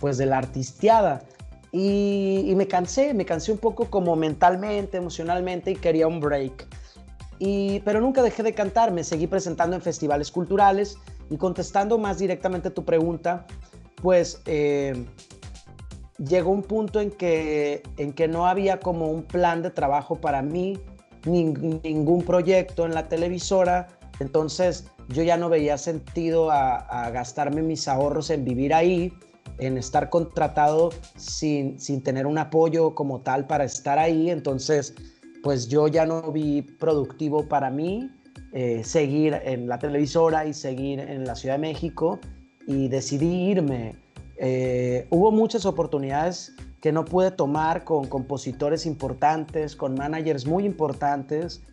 pues, 0.00 0.16
de 0.16 0.26
la 0.26 0.38
artisteada. 0.38 1.22
Y, 1.72 2.44
y 2.46 2.54
me 2.54 2.68
cansé, 2.68 3.12
me 3.14 3.24
cansé 3.24 3.50
un 3.50 3.58
poco 3.58 3.90
como 3.90 4.14
mentalmente, 4.14 4.96
emocionalmente 4.96 5.72
y 5.72 5.76
quería 5.76 6.06
un 6.06 6.20
break. 6.20 6.66
Y, 7.40 7.80
pero 7.80 8.00
nunca 8.00 8.22
dejé 8.22 8.44
de 8.44 8.54
cantar, 8.54 8.92
me 8.92 9.02
seguí 9.02 9.26
presentando 9.26 9.74
en 9.74 9.82
festivales 9.82 10.30
culturales 10.30 10.96
y 11.30 11.36
contestando 11.36 11.98
más 11.98 12.18
directamente 12.18 12.70
tu 12.70 12.84
pregunta, 12.84 13.46
pues 14.02 14.42
eh, 14.46 15.04
llegó 16.18 16.50
un 16.50 16.62
punto 16.62 17.00
en 17.00 17.10
que, 17.10 17.82
en 17.96 18.12
que 18.12 18.28
no 18.28 18.46
había 18.46 18.80
como 18.80 19.10
un 19.10 19.22
plan 19.22 19.62
de 19.62 19.70
trabajo 19.70 20.20
para 20.20 20.42
mí, 20.42 20.78
ningún 21.26 22.22
proyecto 22.22 22.84
en 22.84 22.94
la 22.94 23.08
televisora, 23.08 23.88
entonces 24.20 24.86
yo 25.08 25.22
ya 25.22 25.36
no 25.36 25.48
veía 25.48 25.78
sentido 25.78 26.50
a, 26.50 27.10
gastarme 27.10 27.62
mis 27.62 27.88
ahorros 27.88 28.30
en 28.30 28.44
vivir 28.44 28.74
ahí, 28.74 29.12
en 29.58 29.78
estar 29.78 30.10
contratado 30.10 30.90
sin, 31.16 31.78
sin 31.80 32.02
tener 32.02 32.26
un 32.26 32.38
apoyo 32.38 32.94
como 32.94 33.20
tal 33.20 33.46
para 33.46 33.64
estar 33.64 33.98
ahí, 33.98 34.30
entonces 34.30 34.94
pues 35.42 35.68
yo 35.68 35.88
ya 35.88 36.06
no 36.06 36.32
vi 36.32 36.62
productivo 36.62 37.46
para 37.48 37.70
mí 37.70 38.10
eh, 38.56 38.84
seguir 38.84 39.40
en 39.42 39.66
la 39.66 39.80
televisora 39.80 40.46
y 40.46 40.54
seguir 40.54 41.00
en 41.00 41.24
la 41.24 41.34
Ciudad 41.34 41.56
de 41.56 41.62
México 41.62 42.20
y 42.68 42.86
decidí 42.86 43.50
irme. 43.50 43.96
Eh, 44.36 45.08
hubo 45.10 45.32
muchas 45.32 45.66
oportunidades 45.66 46.52
que 46.80 46.92
no 46.92 47.04
pude 47.04 47.32
tomar 47.32 47.82
con 47.82 48.06
compositores 48.06 48.86
importantes, 48.86 49.74
con 49.74 49.94
managers 49.94 50.46
muy 50.46 50.66
importantes, 50.66 51.64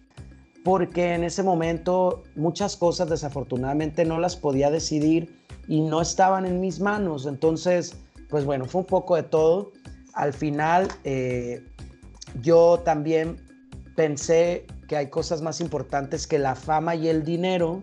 porque 0.64 1.14
en 1.14 1.24
ese 1.24 1.44
momento 1.44 2.24
muchas 2.36 2.76
cosas 2.76 3.10
desafortunadamente 3.10 4.04
no 4.04 4.20
las 4.20 4.36
podía 4.36 4.72
decidir 4.72 5.36
y 5.68 5.82
no 5.82 6.02
estaban 6.02 6.48
en 6.48 6.60
mis 6.60 6.80
manos. 6.80 7.28
Entonces, 7.28 7.96
pues 8.28 8.44
bueno, 8.44 8.66
fue 8.66 8.82
un 8.82 8.88
poco 8.88 9.16
de 9.16 9.22
todo. 9.22 9.72
Al 10.14 10.34
final, 10.34 10.88
eh, 11.04 11.64
yo 12.42 12.80
también 12.84 13.38
pensé 13.96 14.66
que 14.92 14.98
hay 14.98 15.08
cosas 15.08 15.42
más 15.42 15.62
importantes 15.62 16.28
que 16.28 16.38
la 16.38 16.54
fama 16.54 16.96
y 16.96 17.08
el 17.08 17.24
dinero 17.24 17.82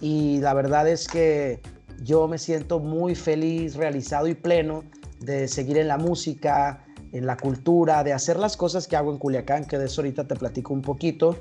y 0.00 0.38
la 0.38 0.54
verdad 0.54 0.86
es 0.86 1.08
que 1.08 1.58
yo 2.04 2.28
me 2.28 2.38
siento 2.38 2.78
muy 2.78 3.16
feliz, 3.16 3.74
realizado 3.74 4.28
y 4.28 4.34
pleno 4.34 4.84
de 5.18 5.48
seguir 5.48 5.78
en 5.78 5.88
la 5.88 5.98
música, 5.98 6.84
en 7.10 7.26
la 7.26 7.36
cultura, 7.36 8.04
de 8.04 8.12
hacer 8.12 8.38
las 8.38 8.56
cosas 8.56 8.86
que 8.86 8.94
hago 8.94 9.10
en 9.10 9.18
Culiacán, 9.18 9.64
que 9.64 9.78
de 9.78 9.86
eso 9.86 10.00
ahorita 10.00 10.28
te 10.28 10.36
platico 10.36 10.72
un 10.72 10.82
poquito, 10.82 11.36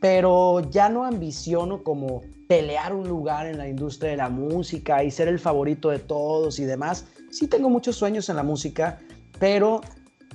pero 0.00 0.60
ya 0.70 0.88
no 0.88 1.04
ambiciono 1.04 1.84
como 1.84 2.22
pelear 2.48 2.94
un 2.94 3.06
lugar 3.06 3.46
en 3.46 3.58
la 3.58 3.68
industria 3.68 4.12
de 4.12 4.16
la 4.16 4.30
música 4.30 5.04
y 5.04 5.10
ser 5.10 5.28
el 5.28 5.38
favorito 5.38 5.90
de 5.90 5.98
todos 5.98 6.58
y 6.58 6.64
demás. 6.64 7.04
Sí 7.30 7.46
tengo 7.46 7.68
muchos 7.68 7.94
sueños 7.94 8.30
en 8.30 8.36
la 8.36 8.42
música, 8.42 9.00
pero 9.38 9.82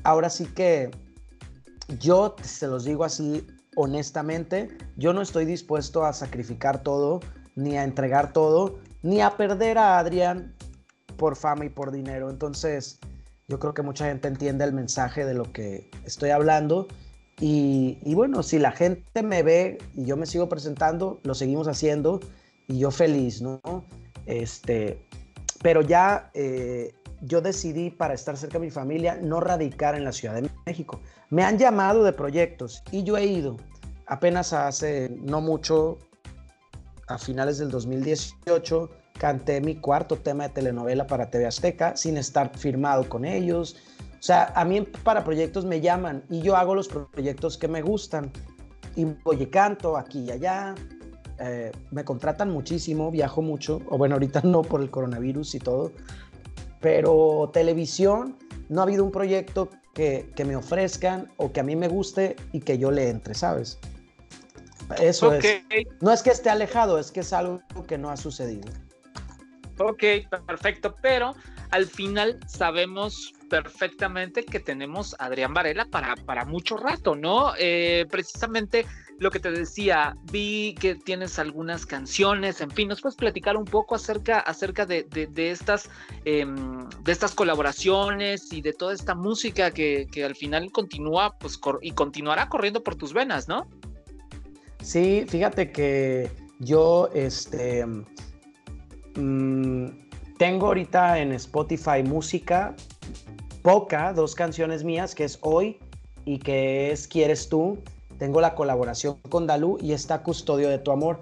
ahora 0.04 0.30
sí 0.30 0.46
que 0.46 0.92
yo 2.00 2.36
se 2.44 2.68
los 2.68 2.86
digo 2.86 3.04
así 3.04 3.44
honestamente, 3.76 4.70
yo 4.98 5.14
no 5.14 5.22
estoy 5.22 5.46
dispuesto 5.46 6.06
a 6.06 6.14
sacrificar 6.14 6.84
todo, 6.84 7.20
ni 7.56 7.78
a 7.78 7.84
entregar 7.84 8.34
todo, 8.34 8.80
ni 9.04 9.22
a 9.22 9.38
perder 9.38 9.78
a 9.78 10.00
Adrián 10.00 10.56
por 11.18 11.36
fama 11.36 11.66
y 11.66 11.70
por 11.70 11.92
dinero. 11.92 12.30
Entonces, 12.30 13.00
yo 13.48 13.60
creo 13.60 13.74
que 13.74 13.82
mucha 13.82 14.06
gente 14.06 14.28
entiende 14.28 14.66
el 14.66 14.74
mensaje 14.74 15.26
de 15.26 15.34
lo 15.34 15.52
que 15.52 15.90
estoy 16.06 16.32
hablando. 16.32 16.88
Y, 17.40 18.14
bueno, 18.16 18.44
si 18.44 18.60
la 18.60 18.72
gente 18.72 19.22
me 19.22 19.44
ve 19.44 19.78
y 19.94 20.06
yo 20.06 20.16
me 20.18 20.26
sigo 20.26 20.48
presentando, 20.48 21.20
lo 21.24 21.36
seguimos 21.36 21.68
haciendo. 21.68 22.20
y 22.68 22.80
yo 22.80 22.90
feliz, 22.90 23.44
¿no? 23.44 23.62
Este, 24.26 25.06
pero 25.62 25.82
ya 25.82 26.32
eh, 26.34 26.96
yo 27.22 27.42
decidí 27.42 27.92
para 27.92 28.14
estar 28.14 28.38
cerca 28.38 28.60
de 28.60 28.66
mi 28.66 28.72
familia 28.72 29.20
no 29.22 29.40
radicar 29.40 29.96
en 29.96 30.04
la 30.04 30.12
Ciudad 30.12 30.42
de 30.42 30.50
México. 30.66 31.00
Me 31.30 31.44
han 31.44 31.58
llamado 31.58 32.04
de 32.04 32.14
proyectos 32.14 32.84
y 32.92 33.04
yo 33.04 33.18
he 33.18 33.26
ido. 33.26 33.58
Apenas 34.08 34.54
hace 34.54 35.10
no 35.10 35.42
mucho, 35.42 35.98
a 37.08 37.18
finales 37.18 37.58
del 37.58 37.70
2018, 37.72 38.90
canté 39.18 39.62
mi 39.62 39.76
cuarto 39.76 40.18
tema 40.18 40.48
de 40.48 40.54
telenovela 40.54 41.08
para 41.08 41.30
TV 41.30 41.46
Azteca 41.46 41.96
sin 41.96 42.18
estar 42.18 42.56
firmado 42.58 43.08
con 43.10 43.26
ellos. 43.26 43.78
O 44.20 44.24
sea, 44.26 44.52
a 44.56 44.66
mí 44.66 44.82
para 44.82 45.24
proyectos 45.24 45.66
me 45.66 45.82
llaman 45.82 46.24
y 46.30 46.42
yo 46.42 46.56
hago 46.56 46.76
los 46.76 46.88
proyectos 46.88 47.58
que 47.58 47.68
me 47.68 47.82
gustan. 47.82 48.32
Y 48.96 49.06
voy 49.24 49.46
canto 49.48 49.98
aquí 49.98 50.22
y 50.22 50.32
allá. 50.32 50.76
Eh, 51.40 51.72
me 51.92 52.06
contratan 52.06 52.50
muchísimo, 52.50 53.12
viajo 53.12 53.42
mucho. 53.42 53.82
O 53.90 53.98
bueno, 53.98 54.16
ahorita 54.16 54.42
no 54.44 54.62
por 54.62 54.82
el 54.82 54.90
coronavirus 54.90 55.56
y 55.56 55.60
todo. 55.60 55.92
Pero 56.80 57.50
televisión, 57.54 58.38
no 58.70 58.82
ha 58.82 58.84
habido 58.84 59.04
un 59.04 59.12
proyecto 59.12 59.70
que, 59.96 60.30
que 60.36 60.46
me 60.46 60.56
ofrezcan 60.56 61.32
o 61.38 61.52
que 61.52 61.62
a 61.62 61.64
mí 61.64 61.76
me 61.76 61.88
guste 61.88 62.36
y 62.52 62.60
que 62.60 62.78
yo 62.78 62.92
le 62.92 63.10
entre, 63.10 63.34
¿sabes? 63.34 63.80
Eso 65.00 65.34
es. 65.34 65.64
No 66.02 66.12
es 66.12 66.22
que 66.22 66.30
esté 66.30 66.50
alejado, 66.50 67.00
es 67.00 67.12
que 67.12 67.22
es 67.22 67.34
algo 67.34 67.62
que 67.88 67.98
no 67.98 68.12
ha 68.12 68.18
sucedido. 68.18 68.70
Ok, 69.80 70.04
perfecto, 70.46 70.96
pero 71.02 71.34
al 71.72 71.86
final 71.88 72.40
sabemos 72.48 73.34
perfectamente 73.50 74.44
que 74.44 74.60
tenemos 74.60 75.16
a 75.20 75.26
Adrián 75.26 75.54
Varela 75.54 75.86
para, 75.86 76.16
para 76.16 76.46
mucho 76.46 76.78
rato, 76.78 77.16
¿no? 77.16 77.54
Eh, 77.58 78.06
precisamente 78.10 78.86
lo 79.20 79.32
que 79.32 79.40
te 79.40 79.52
decía, 79.52 80.18
vi 80.32 80.76
que 80.80 80.96
tienes 80.96 81.40
algunas 81.40 81.86
canciones, 81.86 82.60
en 82.62 82.70
fin, 82.72 82.90
¿nos 82.90 83.02
puedes 83.02 83.16
platicar 83.16 83.56
un 83.56 83.66
poco 83.66 83.96
acerca, 83.96 84.40
acerca 84.40 84.86
de, 84.86 85.06
estas, 85.36 85.90
em, 86.26 86.88
de 87.04 87.12
estas 87.12 87.34
colaboraciones 87.34 88.52
y 88.52 88.62
de 88.62 88.74
toda 88.74 88.94
esta 88.94 89.16
música 89.16 89.72
que, 89.72 90.08
al 90.26 90.36
final 90.36 90.72
continúa 90.72 91.38
pues, 91.40 91.60
y 91.82 91.92
continuará 91.92 92.50
corriendo 92.50 92.84
por 92.84 92.96
tus 92.96 93.14
venas, 93.14 93.48
¿no? 93.48 93.68
Sí, 94.82 95.26
fíjate 95.28 95.72
que 95.72 96.30
yo 96.60 97.10
este, 97.14 97.86
mm, 99.16 99.88
tengo 100.38 100.68
ahorita 100.68 101.20
en 101.20 101.32
Spotify 101.34 102.04
música 102.04 102.76
poca, 103.62 104.14
dos 104.14 104.36
canciones 104.36 104.84
mías, 104.84 105.16
que 105.16 105.24
es 105.24 105.40
Hoy 105.42 105.80
y 106.26 106.40
que 106.40 106.92
es 106.92 107.08
Quieres 107.08 107.50
tú. 107.50 107.80
Tengo 108.18 108.42
la 108.42 108.56
colaboración 108.56 109.18
con 109.30 109.48
Dalú 109.48 109.78
y 109.82 109.92
está 109.92 110.24
Custodio 110.24 110.70
de 110.70 110.78
tu 110.78 110.92
Amor. 110.92 111.22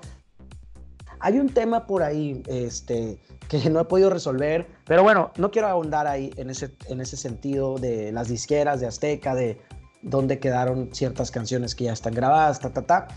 Hay 1.19 1.39
un 1.39 1.49
tema 1.49 1.88
por 1.88 2.03
ahí 2.03 2.43
este, 2.47 3.17
que 3.47 3.69
no 3.69 3.79
he 3.79 3.86
podido 3.86 4.10
resolver, 4.10 4.67
pero 4.86 5.03
bueno, 5.03 5.32
no 5.38 5.51
quiero 5.51 5.67
ahondar 5.67 6.06
ahí 6.06 6.32
en 6.38 6.49
ese, 6.49 6.75
en 6.88 6.99
ese 7.01 7.17
sentido 7.17 7.77
de 7.77 8.12
las 8.12 8.27
disqueras 8.27 8.82
de 8.82 8.88
Azteca, 8.88 9.34
de 9.34 9.60
dónde 10.01 10.39
quedaron 10.39 10.89
ciertas 10.93 11.32
canciones 11.32 11.75
que 11.75 11.86
ya 11.86 11.93
están 11.93 12.13
grabadas, 12.13 12.60
ta, 12.60 12.71
ta, 12.71 12.82
ta. 12.82 13.08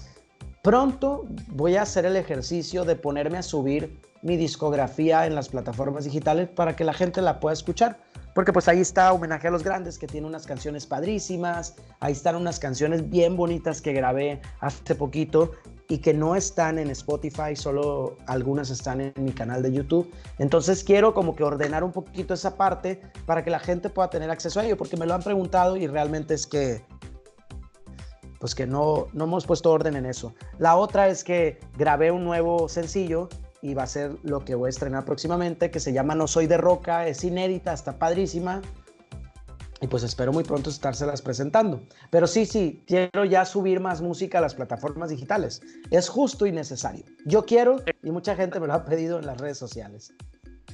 Pronto 0.63 1.27
voy 1.49 1.77
a 1.77 1.83
hacer 1.83 2.07
el 2.07 2.17
ejercicio 2.17 2.85
de 2.85 2.97
ponerme 2.97 3.39
a 3.39 3.43
subir 3.43 4.01
mi 4.23 4.37
discografía 4.37 5.27
en 5.27 5.35
las 5.35 5.49
plataformas 5.49 6.05
digitales 6.05 6.49
para 6.49 6.75
que 6.75 6.85
la 6.85 6.93
gente 6.93 7.23
la 7.23 7.39
pueda 7.39 7.53
escuchar. 7.53 7.99
Porque 8.37 8.53
pues 8.53 8.69
ahí 8.69 8.83
está 8.83 9.15
Homenaje 9.15 9.49
a 9.49 9.51
los 9.51 9.65
Grandes, 9.65 9.99
que 9.99 10.07
tiene 10.07 10.27
unas 10.27 10.47
canciones 10.47 10.85
padrísimas. 10.85 11.75
Ahí 12.01 12.13
están 12.13 12.37
unas 12.37 12.59
canciones 12.59 13.09
bien 13.09 13.35
bonitas 13.35 13.81
que 13.81 13.95
grabé 13.95 14.43
hace 14.61 14.95
poquito 14.95 15.53
y 15.89 15.99
que 15.99 16.13
no 16.13 16.37
están 16.37 16.79
en 16.79 16.91
Spotify, 16.91 17.57
solo 17.57 18.19
algunas 18.27 18.69
están 18.69 19.01
en 19.01 19.15
mi 19.17 19.33
canal 19.33 19.63
de 19.63 19.73
YouTube. 19.73 20.13
Entonces 20.39 20.85
quiero 20.85 21.15
como 21.15 21.35
que 21.35 21.45
ordenar 21.45 21.83
un 21.83 21.93
poquito 21.93 22.35
esa 22.35 22.59
parte 22.59 23.01
para 23.25 23.43
que 23.43 23.49
la 23.49 23.59
gente 23.59 23.89
pueda 23.89 24.11
tener 24.11 24.31
acceso 24.31 24.61
a 24.61 24.67
ello, 24.67 24.77
porque 24.77 24.99
me 24.99 25.07
lo 25.07 25.15
han 25.15 25.23
preguntado 25.23 25.79
y 25.79 25.87
realmente 25.87 26.35
es 26.35 26.47
que 26.47 26.85
pues 28.39 28.55
que 28.55 28.67
no, 28.67 29.07
no 29.15 29.25
hemos 29.25 29.47
puesto 29.47 29.73
orden 29.73 29.97
en 29.97 30.05
eso. 30.05 30.35
La 30.59 30.77
otra 30.77 31.09
es 31.09 31.25
que 31.25 31.59
grabé 31.79 32.11
un 32.11 32.23
nuevo 32.27 32.69
sencillo 32.69 33.31
y 33.63 33.75
va 33.75 33.85
a 33.85 33.87
ser 33.87 34.17
lo 34.23 34.45
que 34.45 34.55
voy 34.55 34.69
a 34.69 34.71
estrenar 34.71 35.05
próximamente, 35.05 35.71
que 35.71 35.81
se 35.81 35.93
llama 35.93 36.15
No 36.15 36.27
Soy 36.27 36.47
de 36.47 36.57
Roca, 36.57 37.07
es 37.07 37.25
inédita, 37.25 37.73
está 37.73 37.99
padrísima. 37.99 38.63
Y 39.81 39.89
pues 39.89 40.03
espero 40.03 40.33
muy 40.33 40.43
pronto 40.43 40.71
estárselas 40.71 41.21
presentando. 41.21 41.83
Pero 42.11 42.27
sí, 42.27 42.47
sí, 42.47 42.83
quiero 42.87 43.25
ya 43.27 43.45
subir 43.45 43.79
más 43.81 44.01
música 44.01 44.39
a 44.39 44.41
las 44.41 44.55
plataformas 44.55 45.11
digitales. 45.11 45.61
Es 45.91 46.09
justo 46.09 46.47
y 46.47 46.53
necesario. 46.53 47.05
Yo 47.27 47.45
quiero 47.45 47.77
y 48.03 48.11
mucha 48.11 48.35
gente 48.35 48.59
me 48.59 48.67
lo 48.67 48.73
ha 48.73 48.85
pedido 48.85 49.19
en 49.19 49.27
las 49.27 49.39
redes 49.39 49.59
sociales. 49.59 50.15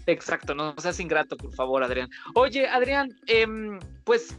Exacto, 0.07 0.55
no 0.55 0.75
seas 0.79 0.99
ingrato, 1.01 1.37
por 1.37 1.55
favor, 1.55 1.83
Adrián. 1.83 2.09
Oye, 2.35 2.67
Adrián, 2.69 3.11
em, 3.27 3.79
pues 4.05 4.37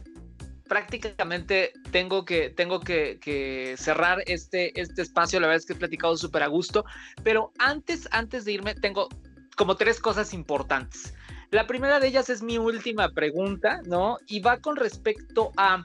prácticamente 0.68 1.72
tengo 1.90 2.24
que, 2.24 2.50
tengo 2.50 2.80
que, 2.80 3.74
cerrar 3.78 4.22
este, 4.26 4.78
este 4.80 5.02
espacio. 5.02 5.40
La 5.40 5.46
verdad 5.48 5.60
es 5.60 5.66
que 5.66 5.74
he 5.74 5.76
platicado 5.76 6.16
súper 6.16 6.42
a 6.42 6.46
gusto. 6.46 6.84
Pero 7.22 7.52
antes, 7.58 8.08
antes 8.10 8.44
de 8.44 8.52
irme, 8.52 8.74
tengo 8.74 9.08
como 9.56 9.76
tres 9.76 10.00
cosas 10.00 10.34
importantes. 10.34 11.14
La 11.50 11.66
primera 11.66 12.00
de 12.00 12.08
ellas 12.08 12.30
es 12.30 12.42
mi 12.42 12.58
última 12.58 13.10
pregunta, 13.10 13.80
¿no? 13.86 14.18
Y 14.26 14.40
va 14.40 14.58
con 14.58 14.76
respecto 14.76 15.52
a, 15.56 15.84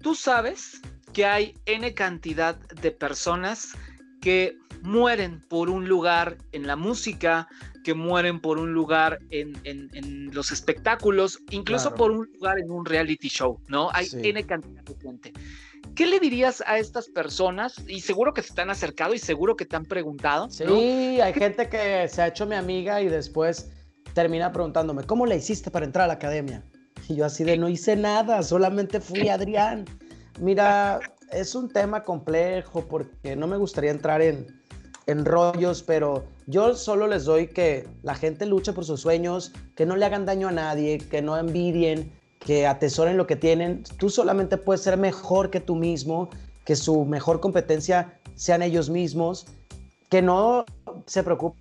tú 0.00 0.14
sabes 0.14 0.80
que 1.12 1.26
hay 1.26 1.54
N 1.66 1.92
cantidad 1.94 2.56
de 2.56 2.90
personas 2.90 3.76
que 4.20 4.56
mueren 4.82 5.40
por 5.48 5.68
un 5.70 5.88
lugar 5.88 6.38
en 6.52 6.66
la 6.66 6.76
música, 6.76 7.48
que 7.84 7.94
mueren 7.94 8.40
por 8.40 8.58
un 8.58 8.72
lugar 8.72 9.20
en, 9.30 10.30
los 10.32 10.50
espectáculos, 10.50 11.38
incluso 11.50 11.94
por 11.94 12.10
un 12.10 12.28
lugar 12.32 12.58
en 12.58 12.70
un 12.70 12.84
reality 12.84 13.28
show, 13.28 13.60
¿no? 13.68 13.90
Hay 13.92 14.08
N 14.12 14.42
cantidad 14.44 14.82
de 14.82 14.96
gente. 14.96 15.32
¿Qué 15.94 16.06
le 16.06 16.18
dirías 16.18 16.64
a 16.66 16.78
estas 16.78 17.08
personas? 17.08 17.76
Y 17.86 18.00
seguro 18.00 18.34
que 18.34 18.42
se 18.42 18.54
te 18.54 18.62
han 18.62 18.70
acercado 18.70 19.14
y 19.14 19.18
seguro 19.18 19.54
que 19.54 19.66
te 19.66 19.76
han 19.76 19.84
preguntado. 19.84 20.50
Sí, 20.50 21.20
hay 21.20 21.32
gente 21.34 21.68
que 21.68 22.08
se 22.08 22.22
ha 22.22 22.28
hecho 22.28 22.46
mi 22.46 22.56
amiga 22.56 23.00
y 23.02 23.08
después 23.08 23.70
termina 24.14 24.50
preguntándome, 24.50 25.04
¿cómo 25.04 25.26
le 25.26 25.36
hiciste 25.36 25.70
para 25.70 25.84
entrar 25.84 26.06
a 26.06 26.08
la 26.08 26.14
academia? 26.14 26.64
Y 27.08 27.16
yo 27.16 27.26
así 27.26 27.44
de, 27.44 27.58
no 27.58 27.68
hice 27.68 27.94
nada, 27.96 28.42
solamente 28.42 29.00
fui 29.00 29.28
Adrián. 29.28 29.84
Mira, 30.40 31.00
es 31.30 31.54
un 31.54 31.68
tema 31.68 32.02
complejo 32.02 32.86
porque 32.86 33.36
no 33.36 33.46
me 33.46 33.58
gustaría 33.58 33.90
entrar 33.90 34.22
en, 34.22 34.46
en 35.06 35.24
rollos, 35.24 35.82
pero 35.82 36.24
yo 36.46 36.74
solo 36.74 37.06
les 37.06 37.24
doy 37.24 37.48
que 37.48 37.86
la 38.02 38.14
gente 38.14 38.46
luche 38.46 38.72
por 38.72 38.84
sus 38.84 39.00
sueños, 39.00 39.52
que 39.76 39.86
no 39.86 39.96
le 39.96 40.04
hagan 40.04 40.26
daño 40.26 40.48
a 40.48 40.52
nadie, 40.52 40.98
que 40.98 41.22
no 41.22 41.36
envidien, 41.36 42.12
que 42.40 42.66
atesoren 42.66 43.16
lo 43.16 43.26
que 43.26 43.36
tienen. 43.36 43.84
Tú 43.98 44.10
solamente 44.10 44.56
puedes 44.56 44.82
ser 44.82 44.96
mejor 44.96 45.50
que 45.50 45.60
tú 45.60 45.76
mismo, 45.76 46.28
que 46.64 46.76
su 46.76 47.04
mejor 47.04 47.40
competencia 47.40 48.18
sean 48.34 48.62
ellos 48.62 48.90
mismos, 48.90 49.46
que 50.10 50.22
no 50.22 50.64
se 51.06 51.22
preocupen 51.22 51.58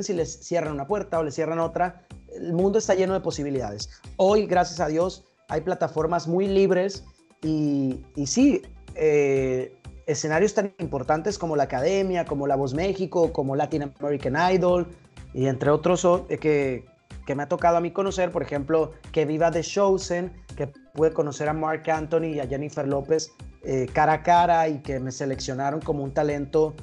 si 0.00 0.12
les 0.12 0.40
cierran 0.40 0.72
una 0.72 0.86
puerta 0.86 1.18
o 1.18 1.22
les 1.22 1.34
cierran 1.34 1.58
otra. 1.58 2.06
El 2.34 2.52
mundo 2.52 2.78
está 2.78 2.94
lleno 2.94 3.14
de 3.14 3.20
posibilidades. 3.20 3.90
Hoy, 4.16 4.46
gracias 4.46 4.80
a 4.80 4.86
Dios, 4.86 5.24
hay 5.48 5.62
plataformas 5.62 6.28
muy 6.28 6.46
libres 6.46 7.04
y, 7.42 8.04
sí, 8.24 8.62
eh, 8.94 9.79
escenarios 10.06 10.54
tan 10.54 10.74
importantes 10.78 11.38
como 11.38 11.56
la 11.56 11.64
Academia, 11.64 12.24
como 12.24 12.46
La 12.46 12.56
Voz 12.56 12.74
México, 12.74 13.32
como 13.32 13.56
Latin 13.56 13.92
American 14.00 14.36
Idol 14.54 14.88
y 15.34 15.46
entre 15.46 15.70
otros 15.70 16.04
eh, 16.28 16.38
que, 16.38 16.84
que 17.26 17.34
me 17.34 17.42
ha 17.42 17.48
tocado 17.48 17.76
a 17.76 17.80
mí 17.80 17.90
conocer, 17.90 18.32
por 18.32 18.42
ejemplo, 18.42 18.92
que 19.12 19.24
viva 19.24 19.50
The 19.50 19.62
Chosen, 19.62 20.32
que 20.56 20.68
pude 20.94 21.12
conocer 21.12 21.48
a 21.48 21.52
Mark 21.52 21.88
Anthony 21.90 22.34
y 22.34 22.40
a 22.40 22.46
Jennifer 22.46 22.86
López 22.86 23.32
eh, 23.62 23.86
cara 23.92 24.14
a 24.14 24.22
cara 24.22 24.68
y 24.68 24.78
que 24.78 24.98
me 25.00 25.12
seleccionaron 25.12 25.80
como 25.80 26.02
un 26.02 26.12
talento 26.12 26.74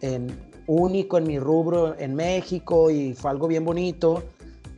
en, 0.00 0.28
único 0.66 1.18
en 1.18 1.26
mi 1.26 1.38
rubro 1.38 1.98
en 1.98 2.14
México 2.14 2.90
y 2.90 3.14
fue 3.14 3.30
algo 3.30 3.48
bien 3.48 3.64
bonito, 3.64 4.22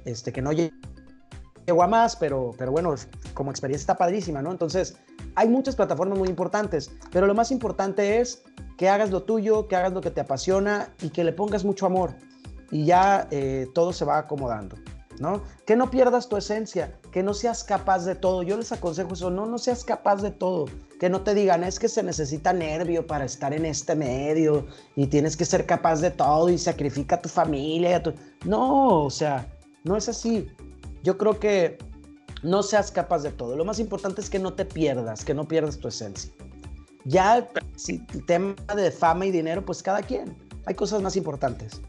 este, 0.04 0.32
que 0.32 0.40
no 0.40 0.52
llegó 0.52 1.82
a 1.82 1.86
más, 1.86 2.16
pero, 2.16 2.52
pero 2.56 2.72
bueno, 2.72 2.94
como 3.34 3.50
experiencia 3.50 3.82
está 3.82 3.96
padrísima, 3.98 4.40
¿no? 4.40 4.50
Entonces, 4.50 4.96
hay 5.36 5.48
muchas 5.48 5.76
plataformas 5.76 6.18
muy 6.18 6.28
importantes, 6.28 6.90
pero 7.12 7.26
lo 7.26 7.34
más 7.34 7.50
importante 7.50 8.20
es 8.20 8.42
que 8.78 8.88
hagas 8.88 9.10
lo 9.10 9.22
tuyo, 9.22 9.68
que 9.68 9.76
hagas 9.76 9.92
lo 9.92 10.00
que 10.00 10.10
te 10.10 10.22
apasiona 10.22 10.92
y 11.00 11.10
que 11.10 11.24
le 11.24 11.32
pongas 11.32 11.64
mucho 11.64 11.86
amor. 11.86 12.14
Y 12.70 12.86
ya 12.86 13.28
eh, 13.30 13.68
todo 13.74 13.92
se 13.92 14.04
va 14.04 14.18
acomodando, 14.18 14.76
¿no? 15.20 15.42
Que 15.66 15.76
no 15.76 15.90
pierdas 15.90 16.28
tu 16.28 16.36
esencia, 16.36 16.98
que 17.12 17.22
no 17.22 17.34
seas 17.34 17.64
capaz 17.64 18.04
de 18.06 18.14
todo. 18.14 18.42
Yo 18.42 18.56
les 18.56 18.72
aconsejo 18.72 19.12
eso, 19.12 19.30
no, 19.30 19.46
no 19.46 19.58
seas 19.58 19.84
capaz 19.84 20.22
de 20.22 20.30
todo. 20.30 20.66
Que 20.98 21.10
no 21.10 21.20
te 21.20 21.34
digan, 21.34 21.62
es 21.64 21.78
que 21.78 21.88
se 21.88 22.02
necesita 22.02 22.54
nervio 22.54 23.06
para 23.06 23.26
estar 23.26 23.52
en 23.52 23.66
este 23.66 23.94
medio 23.94 24.66
y 24.96 25.06
tienes 25.06 25.36
que 25.36 25.44
ser 25.44 25.66
capaz 25.66 26.00
de 26.00 26.10
todo 26.10 26.48
y 26.48 26.58
sacrifica 26.58 27.16
a 27.16 27.22
tu 27.22 27.28
familia. 27.28 28.02
tu... 28.02 28.14
No, 28.46 29.04
o 29.04 29.10
sea, 29.10 29.46
no 29.84 29.96
es 29.96 30.08
así. 30.08 30.48
Yo 31.02 31.18
creo 31.18 31.38
que 31.38 31.78
no 32.42 32.62
seas 32.62 32.90
capaz 32.90 33.22
de 33.22 33.32
todo. 33.32 33.56
Lo 33.56 33.64
más 33.64 33.78
importante 33.78 34.20
es 34.20 34.30
que 34.30 34.38
no 34.38 34.52
te 34.52 34.64
pierdas, 34.64 35.24
que 35.24 35.34
no 35.34 35.46
pierdas 35.46 35.78
tu 35.78 35.88
esencia. 35.88 36.32
Ya, 37.04 37.48
si 37.76 38.04
el 38.12 38.26
tema 38.26 38.54
de 38.74 38.90
fama 38.90 39.26
y 39.26 39.30
dinero, 39.30 39.64
pues 39.64 39.82
cada 39.82 40.02
quien. 40.02 40.36
Hay 40.66 40.74
cosas 40.74 41.00
más 41.02 41.16
importantes. 41.16 41.80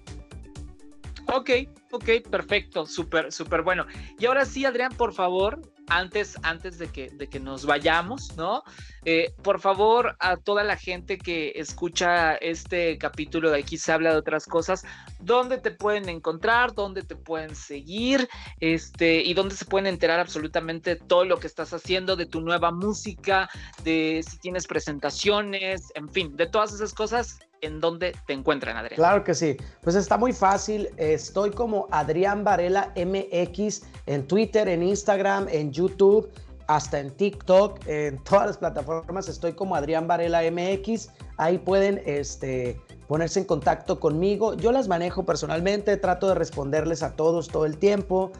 Ok, 1.33 1.49
ok, 1.91 2.09
perfecto, 2.29 2.85
súper, 2.85 3.31
súper 3.31 3.61
bueno. 3.61 3.85
Y 4.17 4.27
ahora 4.27 4.45
sí, 4.45 4.63
Adrián, 4.63 4.93
por 4.95 5.13
favor, 5.13 5.61
antes, 5.89 6.37
antes 6.43 6.77
de, 6.77 6.87
que, 6.87 7.09
de 7.09 7.27
que 7.27 7.39
nos 7.39 7.65
vayamos, 7.65 8.35
¿no? 8.37 8.63
Eh, 9.09 9.33
por 9.41 9.61
favor, 9.61 10.17
a 10.19 10.35
toda 10.35 10.65
la 10.65 10.75
gente 10.75 11.17
que 11.17 11.53
escucha 11.55 12.35
este 12.35 12.97
capítulo 12.97 13.49
de 13.49 13.59
aquí 13.59 13.77
se 13.77 13.93
habla 13.93 14.11
de 14.11 14.17
otras 14.17 14.45
cosas, 14.45 14.83
¿dónde 15.21 15.59
te 15.59 15.71
pueden 15.71 16.09
encontrar? 16.09 16.73
¿Dónde 16.73 17.03
te 17.03 17.15
pueden 17.15 17.55
seguir? 17.55 18.27
Este, 18.59 19.21
y 19.21 19.33
dónde 19.33 19.55
se 19.55 19.63
pueden 19.63 19.87
enterar 19.87 20.19
absolutamente 20.19 20.97
todo 20.97 21.23
lo 21.23 21.39
que 21.39 21.47
estás 21.47 21.71
haciendo, 21.73 22.17
de 22.17 22.25
tu 22.25 22.41
nueva 22.41 22.71
música, 22.71 23.49
de 23.85 24.25
si 24.29 24.39
tienes 24.39 24.67
presentaciones, 24.67 25.83
en 25.95 26.09
fin, 26.09 26.35
de 26.35 26.47
todas 26.47 26.73
esas 26.73 26.93
cosas, 26.93 27.39
en 27.61 27.79
dónde 27.79 28.13
te 28.25 28.33
encuentran, 28.33 28.75
Adrián. 28.75 28.97
Claro 28.97 29.23
que 29.23 29.33
sí. 29.33 29.55
Pues 29.83 29.95
está 29.95 30.17
muy 30.17 30.33
fácil. 30.33 30.89
Estoy 30.97 31.51
como 31.51 31.87
Adrián 31.91 32.43
Varela 32.43 32.93
MX 32.97 33.83
en 34.05 34.27
Twitter, 34.27 34.67
en 34.67 34.83
Instagram, 34.83 35.47
en 35.49 35.71
YouTube, 35.71 36.29
hasta 36.67 36.99
en 36.99 37.11
TikTok, 37.11 37.79
en 37.87 38.23
todas 38.23 38.47
las 38.47 38.57
plataformas. 38.57 39.27
Estoy 39.29 39.53
como 39.53 39.75
Adrián 39.75 40.07
Varela 40.07 40.41
MX. 40.51 41.09
Ahí 41.37 41.57
pueden 41.57 42.01
este, 42.05 42.79
ponerse 43.07 43.39
en 43.39 43.45
contacto 43.45 43.99
conmigo. 43.99 44.53
Yo 44.53 44.71
las 44.71 44.87
manejo 44.87 45.25
personalmente, 45.25 45.97
trato 45.97 46.27
de 46.27 46.35
responderles 46.35 47.03
a 47.03 47.15
todos 47.15 47.47
todo 47.47 47.65
el 47.65 47.77
tiempo 47.77 48.31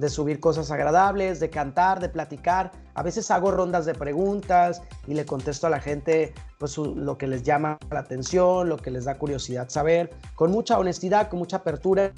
de 0.00 0.08
subir 0.08 0.40
cosas 0.40 0.70
agradables, 0.70 1.40
de 1.40 1.50
cantar, 1.50 2.00
de 2.00 2.08
platicar. 2.08 2.72
A 2.94 3.02
veces 3.02 3.30
hago 3.30 3.50
rondas 3.50 3.84
de 3.84 3.94
preguntas 3.94 4.82
y 5.06 5.12
le 5.12 5.26
contesto 5.26 5.66
a 5.66 5.70
la 5.70 5.78
gente 5.78 6.32
pues, 6.58 6.78
lo 6.78 7.18
que 7.18 7.26
les 7.26 7.42
llama 7.42 7.78
la 7.90 8.00
atención, 8.00 8.68
lo 8.68 8.78
que 8.78 8.90
les 8.90 9.04
da 9.04 9.18
curiosidad 9.18 9.68
saber, 9.68 10.10
con 10.34 10.50
mucha 10.50 10.78
honestidad, 10.78 11.28
con 11.28 11.38
mucha 11.38 11.58
apertura. 11.58 12.12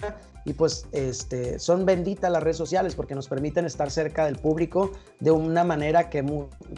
Y 0.44 0.54
pues 0.54 0.86
este, 0.92 1.58
son 1.58 1.86
benditas 1.86 2.30
las 2.30 2.42
redes 2.42 2.56
sociales 2.56 2.94
porque 2.94 3.14
nos 3.14 3.28
permiten 3.28 3.64
estar 3.64 3.90
cerca 3.90 4.24
del 4.24 4.36
público 4.36 4.92
de 5.20 5.30
una 5.30 5.62
manera 5.62 6.10
que, 6.10 6.24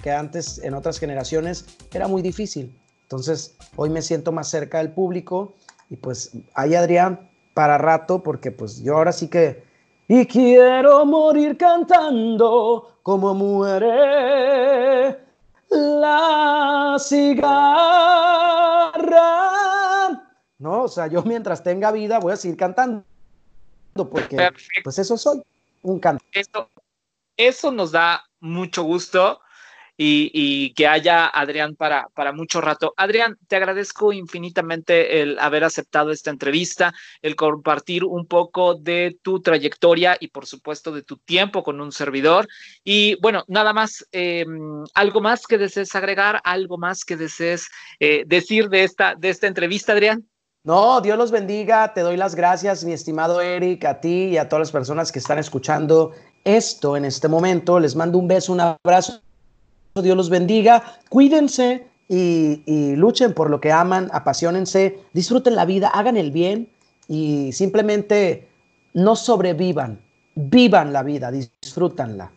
que 0.03 0.11
antes 0.11 0.59
en 0.59 0.75
otras 0.75 0.99
generaciones 0.99 1.65
era 1.93 2.07
muy 2.07 2.21
difícil. 2.21 2.79
Entonces 3.03 3.57
hoy 3.77 3.91
me 3.91 4.03
siento 4.03 4.33
más 4.33 4.49
cerca 4.49 4.79
del 4.79 4.93
público 4.93 5.55
y 5.89 5.97
pues 5.97 6.33
ahí 6.55 6.75
Adrián 6.75 7.31
para 7.55 7.79
rato 7.79 8.23
porque 8.23 8.51
pues 8.51 8.83
yo 8.83 8.97
ahora 8.97 9.13
sí 9.13 9.29
que 9.29 9.65
y 10.09 10.27
quiero 10.27 11.07
morir 11.07 11.57
cantando 11.57 12.99
como 13.03 13.33
muere 13.33 15.19
la 15.71 16.97
cigarra. 16.99 17.71
No, 20.59 20.83
o 20.83 20.89
sea, 20.89 21.07
yo 21.07 21.23
mientras 21.23 21.63
tenga 21.63 21.91
vida 21.91 22.19
voy 22.19 22.33
a 22.33 22.37
seguir 22.37 22.59
cantando 22.59 23.05
porque 23.95 24.51
pues 24.83 24.99
eso 24.99 25.17
soy, 25.17 25.43
un 25.83 26.01
canto. 26.01 26.25
Eso, 26.33 26.71
eso 27.37 27.71
nos 27.71 27.93
da 27.93 28.25
mucho 28.41 28.83
gusto 28.83 29.41
y, 29.97 30.75
que 30.75 30.87
haya 30.87 31.27
Adrián 31.27 31.77
para, 31.77 32.09
para 32.15 32.33
mucho 32.33 32.61
rato. 32.61 32.95
Adrián, 32.97 33.37
te 33.47 33.57
agradezco 33.57 34.13
infinitamente 34.13 35.23
el 35.23 35.39
haber 35.39 35.65
aceptado 35.65 36.11
esta 36.11 36.31
entrevista, 36.31 36.93
el 37.23 37.37
compartir 37.37 38.05
un 38.05 38.27
poco 38.27 38.75
de 38.75 39.17
tu 39.23 39.41
trayectoria 39.41 40.17
y 40.19 40.29
por 40.29 40.47
supuesto 40.47 40.93
de 40.93 41.03
tu 41.03 41.19
tiempo 41.19 41.63
con 41.63 41.81
un 41.81 41.93
servidor. 41.93 42.49
Y 42.83 43.17
bueno, 43.21 43.45
nada 43.49 43.73
más, 43.73 44.07
em, 44.13 44.85
algo 44.95 45.21
más 45.21 45.47
que 45.47 45.59
desees 45.59 45.95
agregar, 45.95 46.41
algo 46.45 46.79
más 46.79 47.05
que 47.05 47.17
desees 47.17 47.69
eh, 48.01 48.25
decir 48.27 48.69
de 48.69 48.85
esta, 48.85 49.15
de 49.15 49.31
esta 49.31 49.47
entrevista, 49.47 49.93
Adrián. 49.93 50.27
No, 50.65 51.03
Dios 51.03 51.19
los 51.19 51.31
bendiga. 51.31 51.93
Te 51.93 52.01
doy 52.01 52.17
las 52.17 52.35
gracias, 52.35 52.85
mi 52.85 52.93
estimado 52.93 53.43
Eric, 53.43 53.85
a 53.85 54.01
ti 54.01 54.29
y 54.31 54.39
a 54.39 54.49
todas 54.49 54.61
las 54.61 54.73
personas 54.73 55.13
que 55.13 55.19
están 55.19 55.39
escuchando 55.39 56.13
esto 56.43 56.97
en 56.97 57.05
este 57.05 57.29
momento. 57.29 57.79
Les 57.79 57.95
mando 57.95 58.19
un 58.19 58.27
beso, 58.27 58.53
un 58.53 58.61
abrazo 58.61 59.21
Dios 60.03 60.17
los 60.17 60.31
bendiga, 60.31 60.99
cuídense 61.09 61.87
y, 62.09 62.97
luchen 62.97 63.33
por 63.33 63.49
lo 63.49 63.61
que 63.61 63.71
aman, 63.71 64.11
apasionense, 64.13 64.99
disfruten 65.13 65.55
la 65.55 65.65
vida, 65.67 65.89
hagan 65.89 66.17
el 66.17 66.33
bien 66.33 66.69
y 67.07 67.53
simplemente 67.53 68.49
no 68.93 69.15
sobrevivan, 69.15 70.05
vivan 70.35 70.93
la 70.93 71.03
vida, 71.03 71.31
disfrútanla. 71.31 72.33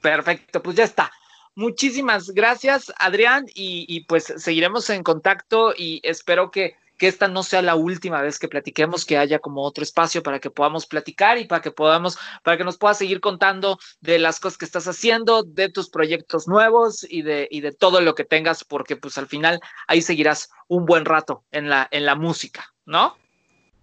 Perfecto, 0.00 0.62
pues 0.62 0.76
ya 0.76 0.84
está. 0.84 1.10
Muchísimas 1.56 2.30
gracias, 2.30 2.92
Adrián, 2.98 3.46
y, 3.54 4.00
pues 4.06 4.24
seguiremos 4.36 4.90
en 4.90 5.02
contacto 5.02 5.72
y 5.76 6.00
espero 6.02 6.50
que 6.50 6.76
que 6.98 7.08
esta 7.08 7.28
no 7.28 7.42
sea 7.42 7.62
la 7.62 7.74
última 7.74 8.22
vez 8.22 8.38
que 8.38 8.48
platiquemos, 8.48 9.04
que 9.04 9.18
haya 9.18 9.38
como 9.38 9.62
otro 9.62 9.82
espacio 9.82 10.22
para 10.22 10.38
que 10.38 10.50
podamos 10.50 10.86
platicar 10.86 11.38
y 11.38 11.44
para 11.44 11.60
que 11.60 11.70
podamos, 11.70 12.18
para 12.42 12.56
que 12.56 12.64
nos 12.64 12.78
puedas 12.78 12.98
seguir 12.98 13.20
contando 13.20 13.78
de 14.00 14.18
las 14.18 14.38
cosas 14.38 14.58
que 14.58 14.64
estás 14.64 14.86
haciendo, 14.86 15.42
de 15.42 15.68
tus 15.68 15.90
proyectos 15.90 16.46
nuevos 16.46 17.04
y 17.08 17.22
de, 17.22 17.48
y 17.50 17.60
de 17.62 17.72
todo 17.72 18.00
lo 18.00 18.14
que 18.14 18.24
tengas, 18.24 18.64
porque 18.64 18.96
pues 18.96 19.18
al 19.18 19.26
final 19.26 19.60
ahí 19.88 20.02
seguirás 20.02 20.50
un 20.68 20.86
buen 20.86 21.04
rato 21.04 21.44
en 21.50 21.68
la, 21.68 21.88
en 21.90 22.06
la 22.06 22.14
música, 22.14 22.72
¿no? 22.86 23.16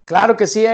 Claro 0.05 0.35
que 0.37 0.47
sí, 0.47 0.65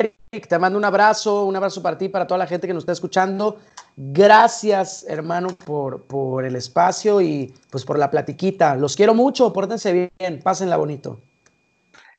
Te 0.41 0.59
mando 0.59 0.77
un 0.77 0.85
abrazo, 0.85 1.45
un 1.45 1.55
abrazo 1.55 1.81
para 1.81 1.97
ti, 1.97 2.09
para 2.09 2.27
toda 2.27 2.38
la 2.38 2.47
gente 2.47 2.67
que 2.67 2.73
nos 2.73 2.81
está 2.81 2.91
escuchando. 2.91 3.57
Gracias, 3.95 5.05
hermano, 5.07 5.49
por, 5.49 6.03
por 6.03 6.45
el 6.45 6.55
espacio 6.55 7.19
y 7.21 7.53
pues 7.71 7.83
por 7.83 7.97
la 7.97 8.11
platiquita. 8.11 8.75
Los 8.75 8.95
quiero 8.95 9.13
mucho, 9.13 9.51
pórtense 9.51 10.11
bien, 10.19 10.41
pásenla 10.43 10.77
bonito. 10.77 11.19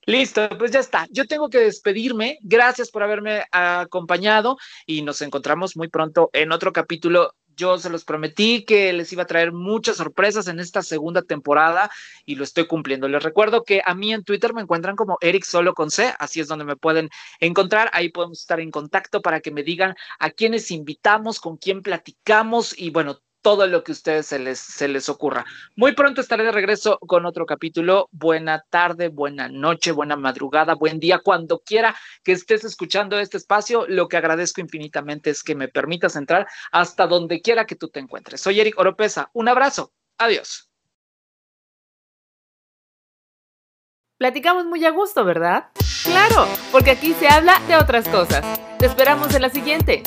Listo, 0.08 0.48
pues 0.58 0.70
ya 0.70 0.80
está. 0.80 1.06
Yo 1.10 1.26
tengo 1.26 1.50
que 1.50 1.58
despedirme. 1.58 2.38
Gracias 2.40 2.90
por 2.90 3.02
haberme 3.02 3.44
acompañado 3.52 4.56
y 4.86 5.02
nos 5.02 5.20
encontramos 5.20 5.76
muy 5.76 5.88
pronto 5.88 6.30
en 6.32 6.50
otro 6.50 6.72
capítulo. 6.72 7.34
Yo 7.58 7.76
se 7.76 7.90
los 7.90 8.04
prometí 8.04 8.64
que 8.64 8.92
les 8.92 9.12
iba 9.12 9.24
a 9.24 9.26
traer 9.26 9.50
muchas 9.52 9.96
sorpresas 9.96 10.46
en 10.46 10.60
esta 10.60 10.80
segunda 10.80 11.22
temporada 11.22 11.90
y 12.24 12.36
lo 12.36 12.44
estoy 12.44 12.68
cumpliendo. 12.68 13.08
Les 13.08 13.20
recuerdo 13.20 13.64
que 13.64 13.82
a 13.84 13.96
mí 13.96 14.12
en 14.14 14.22
Twitter 14.22 14.54
me 14.54 14.62
encuentran 14.62 14.94
como 14.94 15.18
Eric 15.20 15.44
Solo 15.44 15.74
con 15.74 15.90
C, 15.90 16.14
así 16.20 16.38
es 16.38 16.46
donde 16.46 16.64
me 16.64 16.76
pueden 16.76 17.10
encontrar. 17.40 17.90
Ahí 17.92 18.10
podemos 18.10 18.38
estar 18.38 18.60
en 18.60 18.70
contacto 18.70 19.20
para 19.22 19.40
que 19.40 19.50
me 19.50 19.64
digan 19.64 19.96
a 20.20 20.30
quiénes 20.30 20.70
invitamos, 20.70 21.40
con 21.40 21.56
quién 21.56 21.82
platicamos 21.82 22.78
y 22.78 22.90
bueno, 22.90 23.18
todo 23.48 23.66
lo 23.66 23.82
que 23.82 23.92
a 23.92 23.94
ustedes 23.94 24.26
se 24.26 24.38
les, 24.38 24.58
se 24.58 24.88
les 24.88 25.08
ocurra. 25.08 25.46
Muy 25.74 25.92
pronto 25.92 26.20
estaré 26.20 26.44
de 26.44 26.52
regreso 26.52 26.98
con 26.98 27.24
otro 27.24 27.46
capítulo. 27.46 28.10
Buena 28.12 28.62
tarde, 28.68 29.08
buena 29.08 29.48
noche, 29.48 29.90
buena 29.90 30.16
madrugada, 30.16 30.74
buen 30.74 31.00
día, 31.00 31.20
cuando 31.20 31.60
quiera 31.60 31.96
que 32.22 32.32
estés 32.32 32.64
escuchando 32.64 33.18
este 33.18 33.38
espacio. 33.38 33.86
Lo 33.88 34.06
que 34.06 34.18
agradezco 34.18 34.60
infinitamente 34.60 35.30
es 35.30 35.42
que 35.42 35.54
me 35.54 35.68
permitas 35.68 36.14
entrar 36.16 36.46
hasta 36.72 37.06
donde 37.06 37.40
quiera 37.40 37.64
que 37.64 37.74
tú 37.74 37.88
te 37.88 38.00
encuentres. 38.00 38.42
Soy 38.42 38.60
Eric 38.60 38.78
Oropesa. 38.78 39.30
Un 39.32 39.48
abrazo. 39.48 39.94
Adiós. 40.18 40.68
Platicamos 44.18 44.66
muy 44.66 44.84
a 44.84 44.90
gusto, 44.90 45.24
¿verdad? 45.24 45.70
Claro, 46.04 46.46
porque 46.70 46.90
aquí 46.90 47.14
se 47.14 47.28
habla 47.28 47.58
de 47.66 47.76
otras 47.76 48.06
cosas. 48.10 48.44
Te 48.78 48.84
esperamos 48.84 49.34
en 49.34 49.40
la 49.40 49.48
siguiente. 49.48 50.02